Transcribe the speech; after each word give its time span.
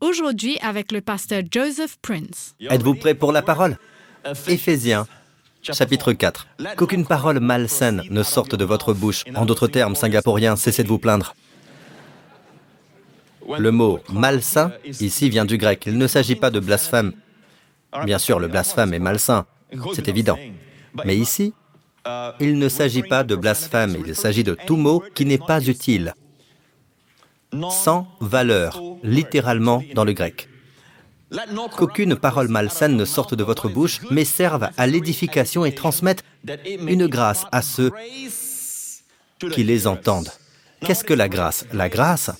Aujourd'hui 0.00 0.58
avec 0.62 0.92
le 0.92 1.02
pasteur 1.02 1.42
Joseph 1.50 1.98
Prince. 2.00 2.54
Êtes-vous 2.68 2.94
prêt 2.94 3.14
pour 3.14 3.32
la 3.32 3.42
parole? 3.42 3.76
Éphésiens, 4.48 5.06
chapitre 5.62 6.14
4. 6.14 6.46
Qu'aucune 6.76 7.06
parole 7.06 7.38
malsaine 7.38 8.02
ne 8.08 8.22
sorte 8.22 8.54
de 8.54 8.64
votre 8.64 8.94
bouche. 8.94 9.24
En 9.34 9.44
d'autres 9.44 9.68
termes, 9.68 9.94
singapouriens, 9.94 10.56
cessez 10.56 10.84
de 10.84 10.88
vous 10.88 10.98
plaindre. 10.98 11.34
Le 13.58 13.70
mot 13.70 13.98
malsain, 14.10 14.72
ici, 14.84 15.28
vient 15.28 15.44
du 15.44 15.58
grec. 15.58 15.84
Il 15.86 15.98
ne 15.98 16.06
s'agit 16.06 16.36
pas 16.36 16.50
de 16.50 16.60
blasphème. 16.60 17.12
Bien 18.04 18.18
sûr, 18.18 18.38
le 18.38 18.48
blasphème 18.48 18.94
est 18.94 18.98
malsain, 18.98 19.44
c'est 19.92 20.08
évident. 20.08 20.38
Mais 21.04 21.16
ici, 21.16 21.52
il 22.40 22.58
ne 22.58 22.68
s'agit 22.68 23.02
pas 23.02 23.22
de 23.22 23.36
blasphème, 23.36 23.96
il 24.06 24.14
s'agit 24.14 24.44
de 24.44 24.56
tout 24.66 24.76
mot 24.76 25.02
qui 25.14 25.26
n'est 25.26 25.38
pas 25.38 25.60
utile, 25.60 26.14
sans 27.70 28.06
valeur, 28.20 28.80
littéralement 29.02 29.82
dans 29.94 30.04
le 30.04 30.12
grec. 30.12 30.48
Qu'aucune 31.76 32.16
parole 32.16 32.48
malsaine 32.48 32.96
ne 32.96 33.04
sorte 33.04 33.34
de 33.34 33.44
votre 33.44 33.68
bouche, 33.68 34.00
mais 34.10 34.24
serve 34.24 34.68
à 34.76 34.86
l'édification 34.86 35.64
et 35.64 35.74
transmette 35.74 36.24
une 36.66 37.06
grâce 37.06 37.44
à 37.52 37.62
ceux 37.62 37.92
qui 39.52 39.62
les 39.62 39.86
entendent. 39.86 40.32
Qu'est-ce 40.80 41.04
que 41.04 41.14
la 41.14 41.28
grâce? 41.28 41.66
La 41.72 41.88
grâce 41.88 42.30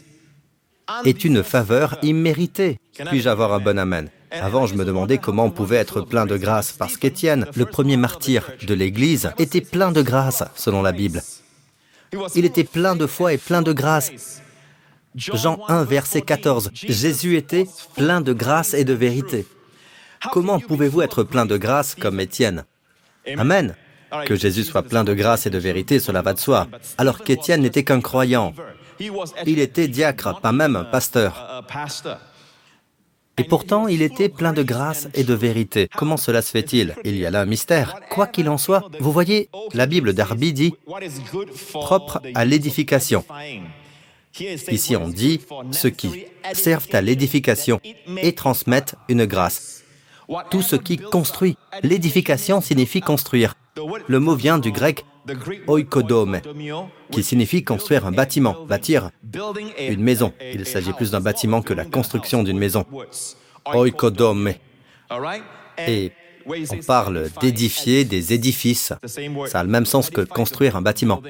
est 1.04 1.24
une 1.24 1.44
faveur 1.44 1.98
imméritée. 2.02 2.78
Puis-je 3.06 3.28
avoir 3.28 3.52
un 3.52 3.60
bon 3.60 3.78
amen? 3.78 4.08
Avant, 4.32 4.66
je 4.66 4.74
me 4.74 4.84
demandais 4.84 5.18
comment 5.18 5.44
on 5.44 5.50
pouvait 5.50 5.76
être 5.76 6.02
plein 6.02 6.26
de 6.26 6.36
grâce, 6.36 6.72
parce 6.72 6.96
qu'Étienne, 6.96 7.46
le 7.54 7.66
premier 7.66 7.96
martyr 7.96 8.50
de 8.66 8.74
l'Église, 8.74 9.32
était 9.38 9.60
plein 9.60 9.92
de 9.92 10.02
grâce, 10.02 10.44
selon 10.54 10.82
la 10.82 10.92
Bible. 10.92 11.22
Il 12.34 12.44
était 12.44 12.64
plein 12.64 12.96
de 12.96 13.06
foi 13.06 13.32
et 13.32 13.38
plein 13.38 13.62
de 13.62 13.72
grâce. 13.72 14.42
Jean 15.14 15.58
1, 15.68 15.84
verset 15.84 16.22
14. 16.22 16.70
Jésus 16.74 17.36
était 17.36 17.66
plein 17.96 18.20
de 18.20 18.32
grâce 18.32 18.74
et 18.74 18.84
de 18.84 18.92
vérité. 18.92 19.46
Comment 20.32 20.60
pouvez-vous 20.60 21.02
être 21.02 21.22
plein 21.22 21.46
de 21.46 21.56
grâce 21.56 21.94
comme 21.94 22.20
Étienne? 22.20 22.64
Amen. 23.36 23.74
Que 24.26 24.34
Jésus 24.34 24.64
soit 24.64 24.82
plein 24.82 25.04
de 25.04 25.14
grâce 25.14 25.46
et 25.46 25.50
de 25.50 25.58
vérité, 25.58 26.00
cela 26.00 26.22
va 26.22 26.34
de 26.34 26.38
soi. 26.38 26.68
Alors 26.98 27.22
qu'Étienne 27.22 27.62
n'était 27.62 27.84
qu'un 27.84 28.00
croyant. 28.00 28.54
Il 29.46 29.58
était 29.58 29.88
diacre, 29.88 30.40
pas 30.40 30.52
même 30.52 30.76
un 30.76 30.84
pasteur. 30.84 31.64
Et 33.38 33.44
pourtant, 33.44 33.88
il 33.88 34.02
était 34.02 34.28
plein 34.28 34.52
de 34.52 34.62
grâce 34.62 35.08
et 35.14 35.24
de 35.24 35.32
vérité. 35.32 35.88
Comment 35.96 36.18
cela 36.18 36.42
se 36.42 36.50
fait-il? 36.50 36.94
Il 37.04 37.16
y 37.16 37.24
a 37.24 37.30
là 37.30 37.40
un 37.40 37.46
mystère. 37.46 38.00
Quoi 38.10 38.26
qu'il 38.26 38.50
en 38.50 38.58
soit, 38.58 38.90
vous 39.00 39.12
voyez, 39.12 39.48
la 39.72 39.86
Bible 39.86 40.12
d'Arby 40.12 40.52
dit 40.52 40.74
propre 41.72 42.20
à 42.34 42.44
l'édification. 42.44 43.24
Ici, 44.38 44.96
on 44.96 45.08
dit 45.08 45.40
ceux 45.72 45.90
qui 45.90 46.26
servent 46.52 46.88
à 46.92 47.00
l'édification 47.00 47.80
et 48.22 48.34
transmettent 48.34 48.94
une 49.08 49.26
grâce. 49.26 49.84
Tout 50.50 50.62
ce 50.62 50.76
qui 50.76 50.96
construit. 50.96 51.56
L'édification 51.82 52.60
signifie 52.60 53.00
construire. 53.00 53.54
Le 54.06 54.20
mot 54.20 54.34
vient 54.34 54.58
du 54.58 54.70
grec 54.72 55.04
oikodome, 55.66 56.40
qui 57.10 57.22
signifie 57.22 57.62
construire 57.62 58.06
un 58.06 58.12
bâtiment, 58.12 58.64
bâtir 58.66 59.10
une 59.78 60.02
maison. 60.02 60.32
Il 60.54 60.66
s'agit 60.66 60.92
plus 60.92 61.10
d'un 61.10 61.20
bâtiment 61.20 61.62
que 61.62 61.74
la 61.74 61.84
construction 61.84 62.42
d'une 62.42 62.58
maison. 62.58 62.84
Oikodome. 63.66 64.52
Et 65.86 66.12
on 66.46 66.76
parle 66.86 67.28
d'édifier 67.40 68.04
des 68.04 68.32
édifices. 68.32 68.92
Ça 69.46 69.60
a 69.60 69.64
le 69.64 69.70
même 69.70 69.86
sens 69.86 70.10
que 70.10 70.22
construire 70.22 70.76
un 70.76 70.82
bâtiment. 70.82 71.22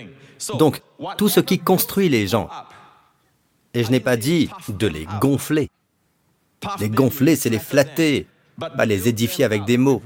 Donc, 0.59 0.81
tout 1.17 1.29
ce 1.29 1.41
qui 1.41 1.59
construit 1.59 2.09
les 2.09 2.27
gens. 2.27 2.49
Et 3.75 3.85
je 3.85 3.91
n'ai 3.91 4.01
pas 4.01 4.17
dit 4.17 4.51
de 4.69 4.87
les 4.87 5.07
gonfler. 5.21 5.71
Les 6.79 6.89
gonfler, 6.89 7.37
c'est 7.37 7.51
les 7.51 7.59
flatter, 7.59 8.27
pas 8.59 8.85
les 8.85 9.09
édifier 9.09 9.45
avec 9.45 9.65
des 9.65 9.79
mots. 9.79 10.03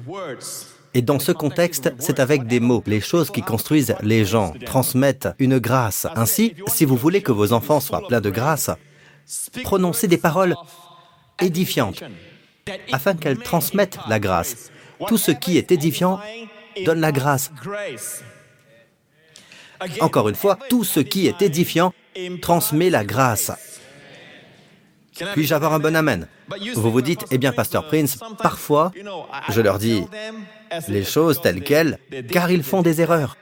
Et 0.97 1.03
dans 1.03 1.19
ce 1.19 1.33
contexte, 1.33 1.93
c'est 1.99 2.21
avec 2.21 2.47
des 2.47 2.61
mots, 2.61 2.83
les 2.87 3.01
choses 3.01 3.31
qui 3.31 3.43
construisent 3.43 3.97
les 4.03 4.25
gens, 4.25 4.55
transmettent 4.65 5.29
une 5.41 5.59
grâce. 5.59 6.07
Ainsi, 6.15 6.55
si 6.69 6.85
vous 6.85 6.97
voulez 6.97 7.21
que 7.21 7.33
vos 7.33 7.53
enfants 7.53 7.81
soient 7.81 8.07
pleins 8.07 8.21
de 8.21 8.31
grâce, 8.31 8.71
prononcez 9.65 10.07
des 10.07 10.19
paroles 10.19 10.55
édifiantes, 11.41 12.05
afin 12.93 13.15
qu'elles 13.15 13.39
transmettent 13.39 13.99
la 14.09 14.21
grâce. 14.21 14.71
Tout 15.09 15.19
ce 15.19 15.33
qui 15.33 15.59
est 15.59 15.73
édifiant 15.73 16.21
donne 16.85 17.01
la 17.01 17.11
grâce. 17.11 17.51
Encore 20.01 20.29
une 20.29 20.37
fois, 20.37 20.59
tout 20.69 20.85
ce 20.85 21.01
qui 21.01 21.27
est 21.27 21.43
édifiant 21.43 21.93
transmet 22.41 22.91
la 22.91 23.05
grâce. 23.05 23.51
Puis-je 25.35 25.55
avoir 25.55 25.73
un 25.73 25.79
bon 25.79 25.95
amen? 25.95 26.27
Vous 26.75 26.91
vous 26.91 27.03
dites, 27.03 27.25
eh 27.31 27.39
bien, 27.39 27.53
Pasteur 27.53 27.87
Prince, 27.87 28.19
parfois, 28.43 28.93
je 29.49 29.61
leur 29.61 29.79
dis 29.79 30.05
les 30.89 31.05
choses 31.05 31.41
telles 31.41 31.63
quelles, 31.63 31.99
car 32.31 32.51
ils 32.51 32.65
font 32.65 32.83
des 32.83 33.01
erreurs. 33.01 33.37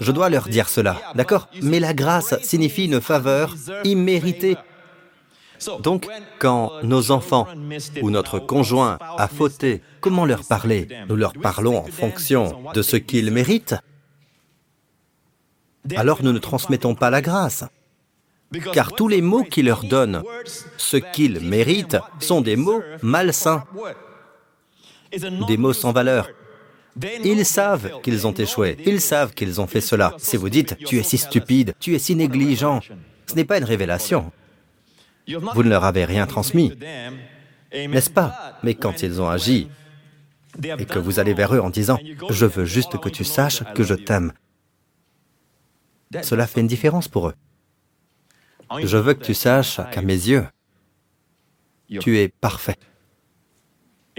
Je 0.00 0.12
dois 0.12 0.30
leur 0.30 0.48
dire 0.48 0.68
cela, 0.68 0.96
d'accord? 1.14 1.48
Mais 1.62 1.80
la 1.80 1.94
grâce 1.94 2.34
signifie 2.42 2.86
une 2.86 3.00
faveur 3.00 3.54
imméritée. 3.84 4.56
Donc, 5.80 6.08
quand 6.38 6.82
nos 6.82 7.10
enfants 7.10 7.46
ou 8.00 8.10
notre 8.10 8.38
conjoint 8.38 8.98
a 9.18 9.28
fauté, 9.28 9.82
comment 10.00 10.24
leur 10.24 10.44
parler? 10.44 10.88
Nous 11.08 11.16
leur 11.16 11.34
parlons 11.34 11.78
en 11.78 11.86
fonction 11.86 12.62
de 12.72 12.82
ce 12.82 12.96
qu'ils 12.96 13.30
méritent. 13.30 13.76
Alors 15.96 16.22
nous 16.22 16.32
ne 16.32 16.38
transmettons 16.38 16.94
pas 16.94 17.10
la 17.10 17.22
grâce 17.22 17.64
car 18.72 18.92
tous 18.92 19.08
les 19.08 19.20
mots 19.20 19.44
qu'il 19.44 19.66
leur 19.66 19.84
donne, 19.84 20.22
ce 20.76 20.96
qu'ils 20.96 21.40
méritent, 21.40 21.98
sont 22.18 22.40
des 22.40 22.56
mots 22.56 22.82
malsains, 23.02 23.64
des 25.48 25.56
mots 25.56 25.72
sans 25.72 25.92
valeur. 25.92 26.28
Ils 27.24 27.46
savent 27.46 28.00
qu'ils 28.02 28.26
ont 28.26 28.32
échoué, 28.34 28.76
ils 28.84 29.00
savent 29.00 29.32
qu'ils 29.32 29.60
ont 29.60 29.66
fait 29.66 29.80
cela. 29.80 30.14
Si 30.18 30.36
vous 30.36 30.50
dites⁇ 30.50 30.72
tu 30.84 30.98
es 30.98 31.02
si 31.02 31.18
stupide, 31.18 31.74
tu 31.78 31.94
es 31.94 31.98
si 31.98 32.16
négligent⁇ 32.16 32.78
ce 33.26 33.34
n'est 33.36 33.44
pas 33.44 33.58
une 33.58 33.64
révélation. 33.64 34.32
Vous 35.54 35.62
ne 35.62 35.68
leur 35.68 35.84
avez 35.84 36.04
rien 36.04 36.26
transmis, 36.26 36.72
n'est-ce 37.72 38.10
pas? 38.10 38.58
Mais 38.64 38.74
quand 38.74 39.02
ils 39.02 39.22
ont 39.22 39.28
agi 39.28 39.68
et 40.64 40.84
que 40.84 40.98
vous 40.98 41.20
allez 41.20 41.32
vers 41.32 41.54
eux 41.54 41.60
en 41.60 41.70
disant⁇ 41.70 41.96
je 42.32 42.46
veux 42.46 42.64
juste 42.64 42.98
que 42.98 43.08
tu 43.08 43.22
saches 43.22 43.62
que 43.74 43.84
je 43.84 43.94
t'aime⁇ 43.94 44.32
cela 46.24 46.48
fait 46.48 46.60
une 46.60 46.66
différence 46.66 47.06
pour 47.06 47.28
eux. 47.28 47.34
Je 48.78 48.96
veux 48.96 49.14
que 49.14 49.24
tu 49.24 49.34
saches 49.34 49.80
qu'à 49.90 50.02
mes 50.02 50.14
yeux, 50.14 50.46
tu 52.00 52.18
es 52.18 52.28
parfait. 52.28 52.76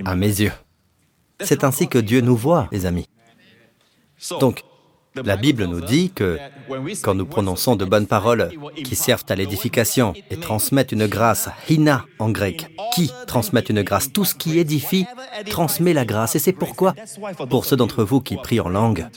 À 0.06 0.16
mes 0.16 0.42
yeux. 0.42 0.54
C'est 1.42 1.64
ainsi 1.64 1.88
que 1.88 1.98
Dieu 1.98 2.22
nous 2.22 2.36
voit, 2.36 2.68
les 2.72 2.86
amis. 2.86 3.08
Donc, 4.40 4.64
la 5.16 5.36
Bible 5.36 5.66
nous 5.66 5.82
dit 5.82 6.12
que 6.12 6.40
quand 7.02 7.16
nous 7.16 7.26
prononçons 7.26 7.76
de 7.76 7.84
bonnes 7.84 8.08
paroles 8.08 8.50
qui 8.76 8.96
servent 8.96 9.26
à 9.30 9.36
l'édification 9.36 10.14
et 10.30 10.38
transmettent 10.38 10.94
une 10.94 11.08
grâce, 11.08 11.50
hina 11.70 12.06
en 12.20 12.30
grec, 12.30 12.68
qui 12.94 13.12
transmettent 13.28 13.70
une 13.70 13.82
grâce, 13.82 14.14
tout 14.14 14.24
ce 14.24 14.36
qui 14.36 14.58
édifie 14.58 15.06
transmet 15.50 15.94
la 15.94 16.06
grâce. 16.06 16.36
Et 16.36 16.40
c'est 16.40 16.54
pourquoi, 16.54 16.94
pour 17.50 17.66
ceux 17.66 17.76
d'entre 17.76 18.04
vous 18.04 18.22
qui 18.22 18.38
prient 18.38 18.62
en 18.62 18.70
langue, 18.70 19.08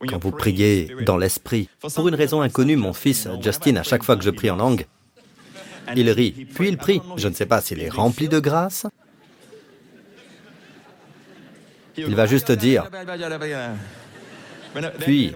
quand 0.00 0.22
vous 0.22 0.30
priez 0.30 0.94
dans 1.04 1.16
l'esprit. 1.16 1.68
Pour 1.94 2.08
une 2.08 2.14
raison 2.14 2.40
inconnue, 2.40 2.76
mon 2.76 2.92
fils 2.92 3.28
Justin, 3.40 3.76
à 3.76 3.82
chaque 3.82 4.02
fois 4.02 4.16
que 4.16 4.24
je 4.24 4.30
prie 4.30 4.50
en 4.50 4.56
langue, 4.56 4.86
il 5.94 6.10
rit, 6.10 6.46
puis 6.54 6.68
il 6.68 6.76
prie. 6.76 7.00
Je 7.16 7.28
ne 7.28 7.34
sais 7.34 7.46
pas 7.46 7.60
s'il 7.60 7.80
est 7.80 7.88
rempli 7.88 8.28
de 8.28 8.38
grâce. 8.38 8.86
Il 11.96 12.14
va 12.14 12.26
juste 12.26 12.52
dire. 12.52 12.90
Puis, 15.00 15.32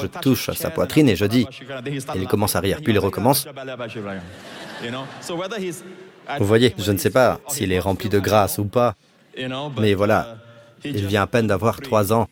je 0.00 0.06
touche 0.06 0.50
sa 0.52 0.70
poitrine 0.70 1.08
et 1.08 1.16
je 1.16 1.26
dis. 1.26 1.46
Il 2.14 2.26
commence 2.26 2.56
à 2.56 2.60
rire, 2.60 2.80
puis 2.82 2.92
il 2.92 2.98
recommence. 2.98 3.46
Vous 6.38 6.46
voyez, 6.46 6.74
je 6.78 6.92
ne 6.92 6.98
sais 6.98 7.10
pas 7.10 7.40
s'il 7.48 7.72
est 7.72 7.80
rempli 7.80 8.08
de 8.08 8.18
grâce 8.18 8.58
ou 8.58 8.64
pas, 8.64 8.94
mais 9.78 9.94
voilà, 9.94 10.36
il 10.84 11.06
vient 11.06 11.22
à 11.22 11.26
peine 11.26 11.46
d'avoir 11.46 11.80
trois 11.80 12.12
ans 12.12 12.28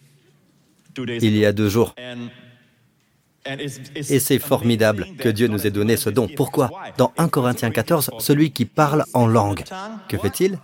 il 1.06 1.36
y 1.36 1.44
a 1.44 1.52
deux 1.52 1.68
jours. 1.68 1.94
Et 3.46 4.18
c'est 4.18 4.38
formidable 4.38 5.06
que 5.18 5.28
Dieu 5.28 5.48
nous 5.48 5.66
ait 5.66 5.70
donné 5.70 5.96
ce 5.96 6.10
don. 6.10 6.28
Pourquoi 6.28 6.70
Dans 6.98 7.12
1 7.16 7.28
Corinthiens 7.28 7.70
14, 7.70 8.10
celui 8.18 8.50
qui 8.50 8.64
parle 8.64 9.04
en 9.14 9.26
langue, 9.26 9.64
que 10.08 10.18
fait-il? 10.18 10.58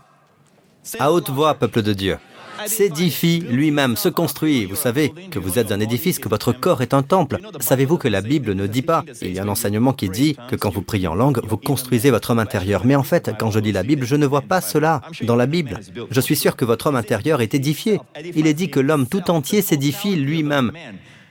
À 0.98 1.12
haute 1.12 1.30
voix, 1.30 1.54
peuple 1.54 1.82
de 1.82 1.94
Dieu 1.94 2.18
s'édifie 2.66 3.40
lui-même, 3.40 3.96
se 3.96 4.08
construit. 4.08 4.66
Vous 4.66 4.76
savez 4.76 5.12
que 5.30 5.38
vous 5.38 5.58
êtes 5.58 5.72
un 5.72 5.80
édifice, 5.80 6.18
que 6.18 6.28
votre 6.28 6.52
corps 6.52 6.82
est 6.82 6.94
un 6.94 7.02
temple. 7.02 7.38
Savez-vous 7.60 7.98
que 7.98 8.08
la 8.08 8.20
Bible 8.20 8.54
ne 8.54 8.66
dit 8.66 8.82
pas 8.82 9.04
Il 9.22 9.32
y 9.32 9.38
a 9.38 9.42
un 9.42 9.48
enseignement 9.48 9.92
qui 9.92 10.08
dit 10.08 10.36
que 10.48 10.56
quand 10.56 10.70
vous 10.70 10.82
priez 10.82 11.08
en 11.08 11.14
langue, 11.14 11.40
vous 11.46 11.56
construisez 11.56 12.10
votre 12.10 12.30
homme 12.30 12.38
intérieur. 12.38 12.84
Mais 12.84 12.96
en 12.96 13.02
fait, 13.02 13.30
quand 13.38 13.50
je 13.50 13.58
lis 13.58 13.72
la 13.72 13.82
Bible, 13.82 14.04
je 14.04 14.16
ne 14.16 14.26
vois 14.26 14.42
pas 14.42 14.60
cela 14.60 15.02
dans 15.22 15.36
la 15.36 15.46
Bible. 15.46 15.80
Je 16.10 16.20
suis 16.20 16.36
sûr 16.36 16.56
que 16.56 16.64
votre 16.64 16.86
homme 16.88 16.96
intérieur 16.96 17.40
est 17.40 17.54
édifié. 17.54 18.00
Il 18.34 18.46
est 18.46 18.54
dit 18.54 18.70
que 18.70 18.80
l'homme 18.80 19.06
tout 19.06 19.30
entier 19.30 19.62
s'édifie 19.62 20.16
lui-même 20.16 20.72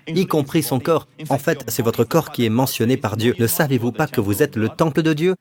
y 0.08 0.26
compris 0.26 0.64
son 0.64 0.80
corps. 0.80 1.08
En 1.30 1.38
fait, 1.38 1.64
c'est 1.68 1.84
votre 1.84 2.04
corps 2.04 2.32
qui 2.32 2.46
est 2.46 2.50
mentionné 2.50 2.98
par 2.98 3.18
Dieu. 3.18 3.36
Ne 3.40 3.48
savez-vous 3.48 3.92
pas 3.92 4.08
que 4.08 4.22
vous 4.22 4.44
êtes 4.44 4.56
le 4.56 4.70
temple 4.70 5.02
de 5.02 5.14
Dieu? 5.14 5.36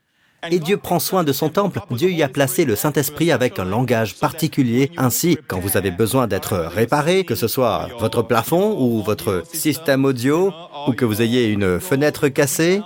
Et 0.51 0.59
Dieu 0.59 0.77
prend 0.77 0.99
soin 0.99 1.23
de 1.23 1.33
son 1.33 1.49
temple. 1.51 1.81
Dieu 1.91 2.11
y 2.11 2.23
a 2.23 2.29
placé 2.29 2.65
le 2.65 2.75
Saint-Esprit 2.75 3.31
avec 3.31 3.59
un 3.59 3.65
langage 3.65 4.17
particulier. 4.17 4.91
Ainsi, 4.97 5.39
quand 5.47 5.61
vous 5.61 5.77
avez 5.77 5.93
besoin 5.93 6.27
d'être 6.27 6.57
réparé, 6.57 7.25
que 7.25 7.37
ce 7.37 7.47
soit 7.47 7.89
votre 8.01 8.23
plafond 8.23 8.77
ou 8.81 9.03
votre 9.03 9.45
système 9.53 10.05
audio, 10.05 10.53
ou 10.89 10.93
que 10.93 11.05
vous 11.05 11.23
ayez 11.23 11.47
une 11.47 11.79
fenêtre 11.79 12.29
cassée, 12.29 12.83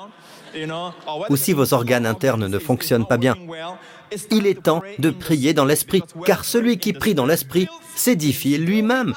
ou 1.31 1.37
si 1.37 1.55
vos 1.55 1.73
organes 1.73 2.07
internes 2.07 2.47
ne 2.47 2.59
fonctionnent 2.59 3.07
pas 3.07 3.17
bien, 3.17 3.37
il 4.31 4.47
est 4.47 4.63
temps 4.63 4.83
de 4.99 5.11
prier 5.11 5.55
dans 5.55 5.65
l'Esprit, 5.65 6.03
car 6.27 6.45
celui 6.45 6.79
qui 6.79 6.93
prie 6.93 7.15
dans 7.15 7.27
l'Esprit 7.27 7.69
s'édifie 7.95 8.59
lui-même. 8.59 9.15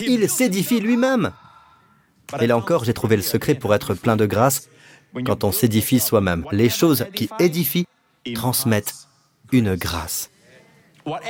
Il 0.00 0.28
s'édifie 0.30 0.80
lui-même. 0.80 1.30
Et 2.40 2.46
là 2.46 2.56
encore, 2.56 2.84
j'ai 2.84 2.94
trouvé 2.94 3.16
le 3.16 3.22
secret 3.22 3.54
pour 3.54 3.74
être 3.74 3.94
plein 3.94 4.16
de 4.16 4.26
grâce 4.26 4.68
quand 5.24 5.44
on 5.44 5.52
s'édifie 5.52 6.00
soi-même. 6.00 6.44
Les 6.52 6.68
choses 6.68 7.06
qui 7.14 7.28
édifient 7.38 7.86
transmettent 8.34 8.94
une 9.52 9.74
grâce. 9.74 10.30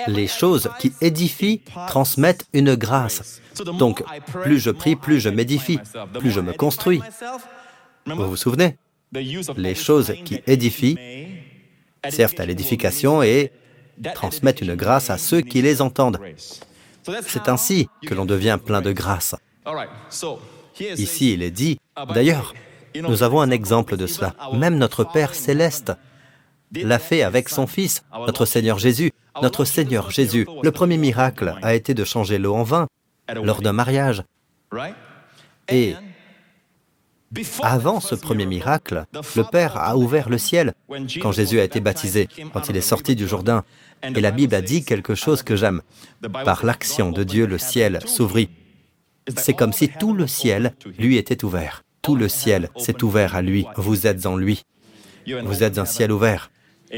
Les 0.06 0.28
choses 0.28 0.70
qui 0.78 0.92
édifient 1.00 1.60
transmettent 1.88 2.46
une 2.52 2.76
grâce. 2.76 3.40
Donc, 3.78 4.04
plus 4.42 4.60
je 4.60 4.70
prie, 4.70 4.94
plus 4.96 5.20
je 5.20 5.28
m'édifie, 5.28 5.78
plus 6.18 6.30
je 6.30 6.40
me 6.40 6.52
construis. 6.52 7.00
Vous 8.06 8.28
vous 8.28 8.36
souvenez? 8.36 8.76
Les 9.56 9.74
choses 9.74 10.14
qui 10.24 10.40
édifient 10.46 10.96
servent 12.08 12.34
à 12.38 12.46
l'édification 12.46 13.22
et 13.22 13.52
transmettent 14.14 14.60
une 14.60 14.74
grâce 14.74 15.10
à 15.10 15.18
ceux 15.18 15.40
qui 15.40 15.62
les 15.62 15.82
entendent. 15.82 16.20
C'est 17.26 17.48
ainsi 17.48 17.88
que 18.06 18.14
l'on 18.14 18.24
devient 18.24 18.58
plein 18.64 18.80
de 18.80 18.92
grâce. 18.92 19.34
Ici, 20.80 21.32
il 21.34 21.42
est 21.42 21.50
dit, 21.50 21.78
d'ailleurs, 22.12 22.54
nous 23.02 23.22
avons 23.22 23.40
un 23.40 23.50
exemple 23.50 23.96
de 23.96 24.06
cela. 24.06 24.34
Même 24.52 24.78
notre 24.78 25.04
Père 25.04 25.34
céleste 25.34 25.92
l'a 26.72 26.98
fait 26.98 27.22
avec 27.22 27.48
son 27.48 27.66
Fils, 27.66 28.04
notre 28.26 28.46
Seigneur 28.46 28.78
Jésus. 28.78 29.12
Notre 29.42 29.64
Seigneur 29.64 30.10
Jésus, 30.10 30.46
le 30.62 30.70
premier 30.70 30.96
miracle 30.96 31.56
a 31.62 31.74
été 31.74 31.92
de 31.92 32.04
changer 32.04 32.38
l'eau 32.38 32.54
en 32.54 32.62
vin 32.62 32.86
lors 33.42 33.62
d'un 33.62 33.72
mariage. 33.72 34.22
Et 35.68 35.94
avant 37.62 37.98
ce 37.98 38.14
premier 38.14 38.46
miracle, 38.46 39.06
le 39.12 39.42
Père 39.42 39.76
a 39.76 39.96
ouvert 39.96 40.28
le 40.28 40.38
ciel 40.38 40.74
quand 41.20 41.32
Jésus 41.32 41.58
a 41.58 41.64
été 41.64 41.80
baptisé, 41.80 42.28
quand 42.52 42.68
il 42.68 42.76
est 42.76 42.80
sorti 42.80 43.16
du 43.16 43.26
Jourdain. 43.26 43.64
Et 44.02 44.20
la 44.20 44.30
Bible 44.30 44.54
a 44.54 44.60
dit 44.60 44.84
quelque 44.84 45.14
chose 45.14 45.42
que 45.42 45.56
j'aime. 45.56 45.82
Par 46.44 46.64
l'action 46.64 47.10
de 47.10 47.24
Dieu, 47.24 47.46
le 47.46 47.58
ciel 47.58 48.00
s'ouvrit. 48.06 48.50
C'est 49.36 49.54
comme 49.54 49.72
si 49.72 49.88
tout 49.88 50.14
le 50.14 50.26
ciel 50.26 50.74
lui 50.98 51.16
était 51.16 51.44
ouvert. 51.44 51.83
Tout 52.04 52.16
le 52.16 52.28
ciel 52.28 52.68
s'est 52.76 53.02
ouvert 53.02 53.34
à 53.34 53.42
lui. 53.42 53.66
Vous 53.76 54.06
êtes 54.06 54.26
en 54.26 54.36
lui. 54.36 54.64
Vous 55.26 55.62
êtes 55.62 55.78
un 55.78 55.86
ciel 55.86 56.12
ouvert. 56.12 56.50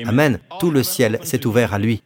Amen. 0.04 0.40
Tout 0.58 0.70
le 0.70 0.82
ciel 0.82 1.20
s'est 1.22 1.46
ouvert 1.46 1.72
à 1.72 1.78
lui. 1.78 2.02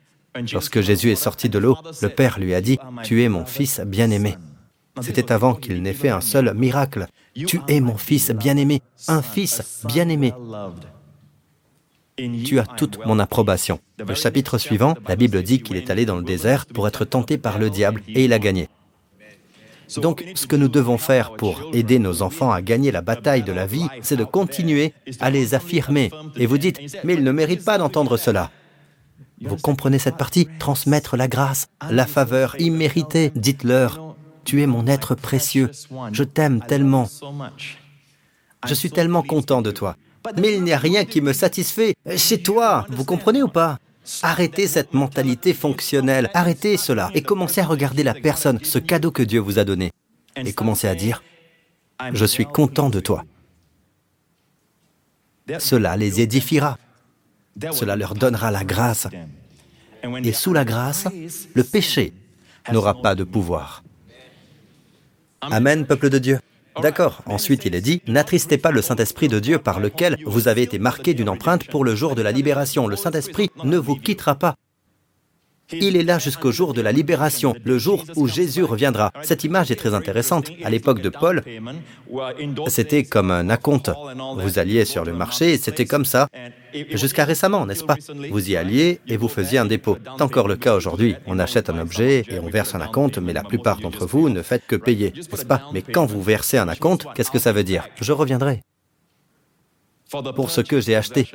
Lorsque 0.53 0.81
Jésus 0.81 1.11
est 1.11 1.17
sorti 1.17 1.49
de 1.49 1.59
l'eau, 1.59 1.77
le 2.03 2.09
Père 2.09 2.39
lui 2.39 2.55
a 2.55 2.61
dit, 2.61 2.79
Tu 3.03 3.23
es 3.23 3.29
mon 3.29 3.47
Fils 3.47 3.81
bien-aimé. 3.81 4.37
C'était 5.01 5.33
avant 5.33 5.55
qu'il 5.55 5.83
n'ait 5.83 5.95
fait 5.95 6.11
un 6.11 6.21
seul 6.21 6.53
miracle. 6.55 7.07
Tu 7.35 7.61
es 7.69 7.81
mon 7.81 7.97
Fils 7.97 8.31
bien-aimé, 8.33 8.83
un 9.09 9.23
Fils 9.23 9.83
bien-aimé. 9.87 10.35
Tu 12.45 12.59
as 12.59 12.67
toute 12.67 13.05
mon 13.07 13.19
approbation. 13.19 13.81
Le 13.99 14.15
chapitre 14.15 14.59
suivant, 14.59 14.95
la 15.09 15.17
Bible 15.17 15.43
dit 15.43 15.63
qu'il 15.63 15.77
est 15.77 15.89
allé 15.89 16.05
dans 16.05 16.17
le 16.17 16.23
désert 16.23 16.67
pour 16.67 16.87
être 16.87 17.07
tenté 17.07 17.39
par 17.39 17.59
le 17.59 17.71
diable 17.71 18.03
et 18.09 18.25
il 18.27 18.35
a 18.35 18.39
gagné. 18.39 18.69
Donc, 19.97 20.25
ce 20.35 20.47
que 20.47 20.57
nous 20.57 20.69
devons 20.69 20.99
faire 20.99 21.33
pour 21.33 21.63
aider 21.73 21.99
nos 21.99 22.23
enfants 22.23 22.51
à 22.51 22.63
gagner 22.63 22.91
la 22.91 23.03
bataille 23.03 23.43
de 23.43 23.53
la 23.53 23.67
vie, 23.67 23.87
c'est 24.03 24.17
de 24.17 24.25
continuer 24.25 24.93
à 25.21 25.31
les 25.31 25.55
affirmer. 25.55 26.11
Et 26.37 26.47
vous 26.47 26.59
dites, 26.59 26.79
mais 27.05 27.15
ils 27.15 27.25
ne 27.25 27.33
méritent 27.33 27.65
pas 27.65 27.79
d'entendre 27.79 28.17
cela. 28.17 28.51
Vous 29.43 29.57
comprenez 29.57 29.99
cette 29.99 30.17
partie? 30.17 30.49
Transmettre 30.59 31.17
la 31.17 31.29
grâce, 31.29 31.69
la 31.91 32.07
faveur 32.07 32.61
imméritée. 32.61 33.33
Dites-leur, 33.35 34.15
tu 34.45 34.63
es 34.63 34.67
mon 34.67 34.87
être 34.87 35.15
précieux, 35.15 35.71
je 36.13 36.25
t'aime 36.25 36.61
tellement. 36.67 37.09
Je 38.67 38.75
suis 38.75 38.91
tellement 38.91 39.23
content 39.23 39.63
de 39.63 39.71
toi. 39.71 39.97
Mais 40.39 40.55
il 40.55 40.63
n'y 40.63 40.73
a 40.73 40.79
rien 40.79 41.07
qui 41.07 41.23
me 41.23 41.33
satisfait 41.33 41.95
chez 42.17 42.43
toi. 42.43 42.87
Vous 42.91 43.05
comprenez 43.05 43.43
ou 43.43 43.49
pas? 43.49 43.79
Arrêtez 44.23 44.67
cette 44.67 44.93
mentalité 44.95 45.55
fonctionnelle, 45.55 46.31
arrêtez 46.35 46.77
cela 46.77 47.11
et 47.15 47.23
commencez 47.23 47.61
à 47.61 47.67
regarder 47.67 48.03
la 48.03 48.15
personne, 48.15 48.59
ce 48.63 48.79
cadeau 48.79 49.11
que 49.11 49.23
Dieu 49.23 49.41
vous 49.41 49.59
a 49.59 49.65
donné. 49.65 49.91
Et 50.37 50.53
commencez 50.53 50.89
à 50.89 50.95
dire, 50.95 51.23
je 52.13 52.25
suis 52.25 52.47
content 52.47 52.91
de 52.91 53.01
toi. 53.01 53.25
Cela 55.59 55.97
les 55.97 56.21
édifiera. 56.21 56.79
Cela 57.73 57.97
leur 57.97 58.15
donnera 58.15 58.51
la 58.51 58.65
grâce. 58.65 59.09
Et 60.25 60.33
sous 60.33 60.53
la 60.53 60.65
grâce, 60.65 61.07
le 61.55 61.65
péché 61.65 62.13
n'aura 62.73 63.01
pas 63.03 63.15
de 63.15 63.25
pouvoir. 63.25 63.83
Amen, 65.41 65.87
peuple 65.87 66.11
de 66.11 66.19
Dieu. 66.19 66.39
D'accord. 66.81 67.23
Ensuite, 67.27 67.65
il 67.65 67.75
est 67.75 67.81
dit, 67.81 68.03
n'attristez 68.07 68.59
pas 68.59 68.71
le 68.71 68.83
Saint-Esprit 68.83 69.29
de 69.29 69.41
Dieu 69.41 69.59
par 69.59 69.81
lequel 69.81 70.17
vous 70.25 70.49
avez 70.49 70.63
été 70.63 70.79
marqué 70.79 71.15
d'une 71.15 71.29
empreinte 71.29 71.67
pour 71.67 71.85
le 71.85 71.95
jour 71.95 72.15
de 72.15 72.23
la 72.23 72.33
libération. 72.33 72.87
Le 72.87 72.97
Saint-Esprit 72.97 73.51
ne 73.65 73.77
vous 73.77 73.97
quittera 73.97 74.35
pas. 74.37 74.55
Il 75.73 75.97
est 75.97 76.03
là 76.03 76.19
jusqu'au 76.19 76.53
jour 76.53 76.75
de 76.75 76.81
la 76.81 76.93
libération, 76.93 77.55
le 77.65 77.79
jour 77.79 78.05
où 78.17 78.27
Jésus 78.27 78.65
reviendra. 78.65 79.13
Cette 79.23 79.45
image 79.45 79.71
est 79.71 79.77
très 79.77 79.95
intéressante. 79.95 80.51
À 80.65 80.71
l'époque 80.71 81.01
de 81.01 81.09
Paul, 81.09 81.43
c'était 82.67 83.05
comme 83.05 83.31
un 83.31 83.49
acompte. 83.51 83.91
Vous 84.39 84.59
alliez 84.59 84.85
sur 84.85 85.05
le 85.05 85.13
marché 85.13 85.53
et 85.53 85.59
c'était 85.59 85.87
comme 85.87 86.05
ça. 86.05 86.29
Jusqu'à 86.93 87.25
récemment, 87.25 87.67
n'est-ce 87.67 87.85
pas? 87.85 87.97
Vous 88.31 88.51
y 88.51 88.57
alliez 88.57 89.01
et 89.07 89.17
vous 89.17 89.29
faisiez 89.29 89.59
un 89.59 89.67
dépôt. 89.67 89.99
C'est 90.17 90.23
encore 90.23 90.49
le 90.49 90.57
cas 90.57 90.75
aujourd'hui. 90.75 91.17
On 91.27 91.39
achète 91.39 91.71
un 91.71 91.79
objet 91.79 92.25
et 92.29 92.39
on 92.39 92.49
verse 92.49 92.75
un 92.75 92.81
acompte, 92.81 93.19
mais 93.19 93.33
la 93.33 93.43
plupart 93.43 93.79
d'entre 93.81 94.07
vous 94.07 94.29
ne 94.29 94.43
faites 94.43 94.67
que 94.67 94.77
payer, 94.77 95.13
n'est-ce 95.15 95.47
pas? 95.47 95.63
Mais 95.73 95.83
quand 95.83 96.07
vous 96.07 96.23
versez 96.23 96.59
un 96.59 96.69
acompte, 96.69 97.07
qu'est-ce 97.15 97.31
que 97.31 97.39
ça 97.39 97.53
veut 97.53 97.65
dire? 97.65 97.89
Je 98.01 98.13
reviendrai 98.13 98.63
pour 100.35 100.51
ce 100.51 100.61
que 100.61 100.81
j'ai 100.81 100.97
acheté. 100.97 101.29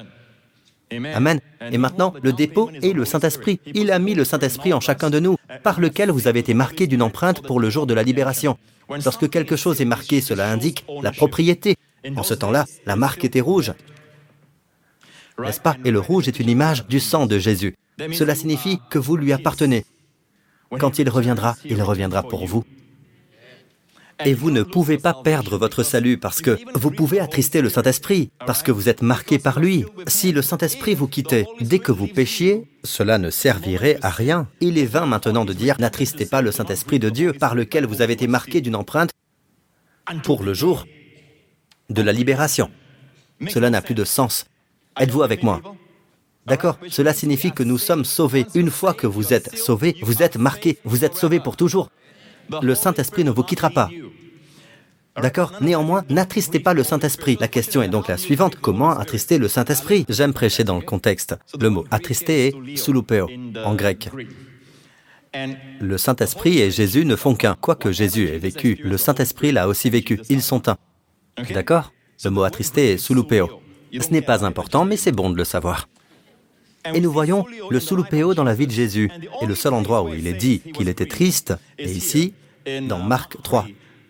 Amen. 0.92 1.40
Et 1.72 1.78
maintenant, 1.78 2.14
le 2.22 2.32
dépôt 2.32 2.70
est 2.82 2.94
le 2.94 3.06
Saint-Esprit. 3.06 3.60
Il 3.74 3.92
a 3.92 4.00
mis 4.00 4.14
le 4.14 4.24
Saint-Esprit 4.24 4.74
en 4.74 4.80
chacun 4.80 5.10
de 5.10 5.20
nous, 5.20 5.38
par 5.64 5.80
lequel 5.80 6.12
vous 6.12 6.28
avez 6.28 6.40
été 6.40 6.54
marqué 6.54 6.88
d'une 6.88 7.02
empreinte 7.02 7.42
pour 7.42 7.60
le 7.60 7.70
jour 7.70 7.88
de 7.88 7.94
la 7.94 8.04
libération. 8.04 8.58
Lorsque 8.90 9.30
quelque 9.30 9.56
chose 9.56 9.82
est 9.82 9.86
marqué, 9.86 10.22
cela 10.22 10.52
indique 10.52 10.86
la 11.02 11.12
propriété. 11.12 11.76
En 12.16 12.24
ce 12.24 12.34
temps-là, 12.36 12.66
la 12.86 12.96
marque 12.96 13.26
était 13.26 13.42
rouge. 13.42 13.74
N'est-ce 15.40 15.60
pas? 15.60 15.76
Et 15.84 15.92
le 15.92 16.00
rouge 16.00 16.28
est 16.28 16.40
une 16.40 16.50
image 16.50 16.86
du 16.88 17.00
sang 17.00 17.26
de 17.26 17.40
Jésus. 17.40 17.76
Cela 18.14 18.36
signifie 18.36 18.80
que 18.90 19.00
vous 19.00 19.18
lui 19.18 19.33
appartenez. 19.33 19.86
Quand 20.80 21.00
il 21.00 21.09
reviendra, 21.09 21.56
il 21.66 21.81
reviendra 21.81 22.24
pour 22.24 22.45
vous. 22.45 22.64
Et 24.24 24.34
vous 24.34 24.52
ne 24.52 24.64
pouvez 24.64 24.98
pas 24.98 25.14
perdre 25.14 25.57
votre 25.57 25.84
salut 25.84 26.18
parce 26.18 26.42
que 26.42 26.57
vous 26.74 26.92
pouvez 26.92 27.19
attrister 27.19 27.62
le 27.62 27.69
Saint-Esprit, 27.69 28.31
parce 28.45 28.64
que 28.64 28.72
vous 28.72 28.88
êtes 28.88 29.02
marqué 29.02 29.40
par 29.40 29.60
lui. 29.60 29.86
Si 30.07 30.31
le 30.31 30.42
Saint-Esprit 30.42 30.95
vous 30.95 31.07
quittait 31.07 31.45
dès 31.60 31.80
que 31.80 31.92
vous 31.92 32.07
péchiez, 32.07 32.66
cela 32.84 33.18
ne 33.18 33.30
servirait 33.30 33.98
à 34.02 34.10
rien. 34.10 34.48
Il 34.62 34.78
est 34.78 34.86
vain 34.86 35.06
maintenant 35.06 35.44
de 35.44 35.54
dire 35.54 35.76
n'attristez 35.80 36.26
pas 36.26 36.42
le 36.42 36.52
Saint-Esprit 36.52 37.00
de 37.00 37.10
Dieu 37.10 37.34
par 37.34 37.56
lequel 37.56 37.86
vous 37.86 38.02
avez 38.02 38.14
été 38.14 38.28
marqué 38.28 38.62
d'une 38.62 38.76
empreinte 38.76 39.12
pour 40.24 40.44
le 40.44 40.54
jour 40.54 40.86
de 41.90 42.02
la 42.02 42.14
libération. 42.14 42.72
Cela 43.50 43.69
n'a 43.69 43.81
plus 43.81 43.95
de 43.95 44.06
sens. 44.06 44.45
Êtes-vous 44.98 45.24
avec 45.24 45.44
moi? 45.44 45.62
D'accord 46.45 46.78
Cela 46.90 47.14
signifie 47.14 47.52
que 47.52 47.64
nous 47.64 47.80
sommes 47.80 48.06
sauvés. 48.06 48.45
Une 48.54 48.69
fois 48.69 48.94
que 48.94 49.07
vous 49.07 49.34
êtes 49.34 49.57
sauvés, 49.57 49.95
vous 50.04 50.22
êtes 50.22 50.38
marqués, 50.38 50.78
vous 50.86 51.04
êtes 51.04 51.16
sauvés 51.16 51.40
pour 51.40 51.57
toujours 51.57 51.90
le 52.61 52.75
Saint-Esprit 52.75 53.23
ne 53.23 53.31
vous 53.31 53.44
quittera 53.44 53.69
pas. 53.69 53.90
D'accord 55.21 55.54
Néanmoins, 55.61 56.04
n'attristez 56.09 56.59
pas 56.59 56.73
le 56.73 56.83
Saint-Esprit. 56.83 57.37
La 57.40 57.47
question 57.47 57.81
est 57.81 57.87
donc 57.87 58.09
la 58.09 58.18
suivante. 58.18 58.57
Comment 58.57 58.92
attrister 58.92 59.37
le 59.37 59.47
Saint-Esprit 59.47 60.06
J'aime 60.09 60.33
prêcher 60.33 60.66
dans 60.66 60.75
le 60.75 60.81
contexte. 60.81 61.35
Le 61.59 61.69
mot 61.69 61.85
attrister 61.90 62.47
est 62.47 62.75
soulupeo 62.75 63.30
en 63.64 63.75
grec. 63.75 64.09
Le 65.80 65.97
Saint-Esprit 65.97 66.59
et 66.59 66.71
Jésus 66.71 67.06
ne 67.06 67.16
font 67.16 67.35
qu'un. 67.35 67.56
Quoique 67.59 67.92
Jésus 67.92 68.28
ait 68.28 68.37
vécu, 68.37 68.80
le 68.83 68.97
Saint-Esprit 68.97 69.52
l'a 69.52 69.68
aussi 69.68 69.90
vécu. 69.90 70.19
Ils 70.30 70.42
sont 70.42 70.68
un. 70.68 70.78
D'accord 71.54 71.94
Le 72.23 72.30
mot 72.30 72.44
attrister 72.44 72.94
est 72.94 72.97
soulupeo. 72.97 73.61
Ce 73.94 74.09
n'est 74.09 74.21
pas 74.21 74.45
important, 74.45 74.83
mais 74.83 74.97
c'est 74.97 75.11
bon 75.14 75.30
de 75.30 75.37
le 75.37 75.45
savoir. 75.45 75.87
Et 76.94 77.01
nous 77.01 77.11
voyons 77.11 77.45
le 77.69 77.80
Sulupeo 77.80 78.33
dans 78.33 78.44
la 78.44 78.54
vie 78.54 78.68
de 78.68 78.71
Jésus. 78.71 79.09
Et 79.42 79.45
le 79.45 79.56
seul 79.56 79.73
endroit 79.73 80.04
où 80.04 80.13
il 80.13 80.27
est 80.27 80.33
dit 80.33 80.59
qu'il 80.59 80.89
était 80.89 81.06
triste 81.06 81.54
est 81.77 81.89
ici, 81.89 82.33
dans 82.87 82.99
Marc 82.99 83.42
3. 83.42 83.68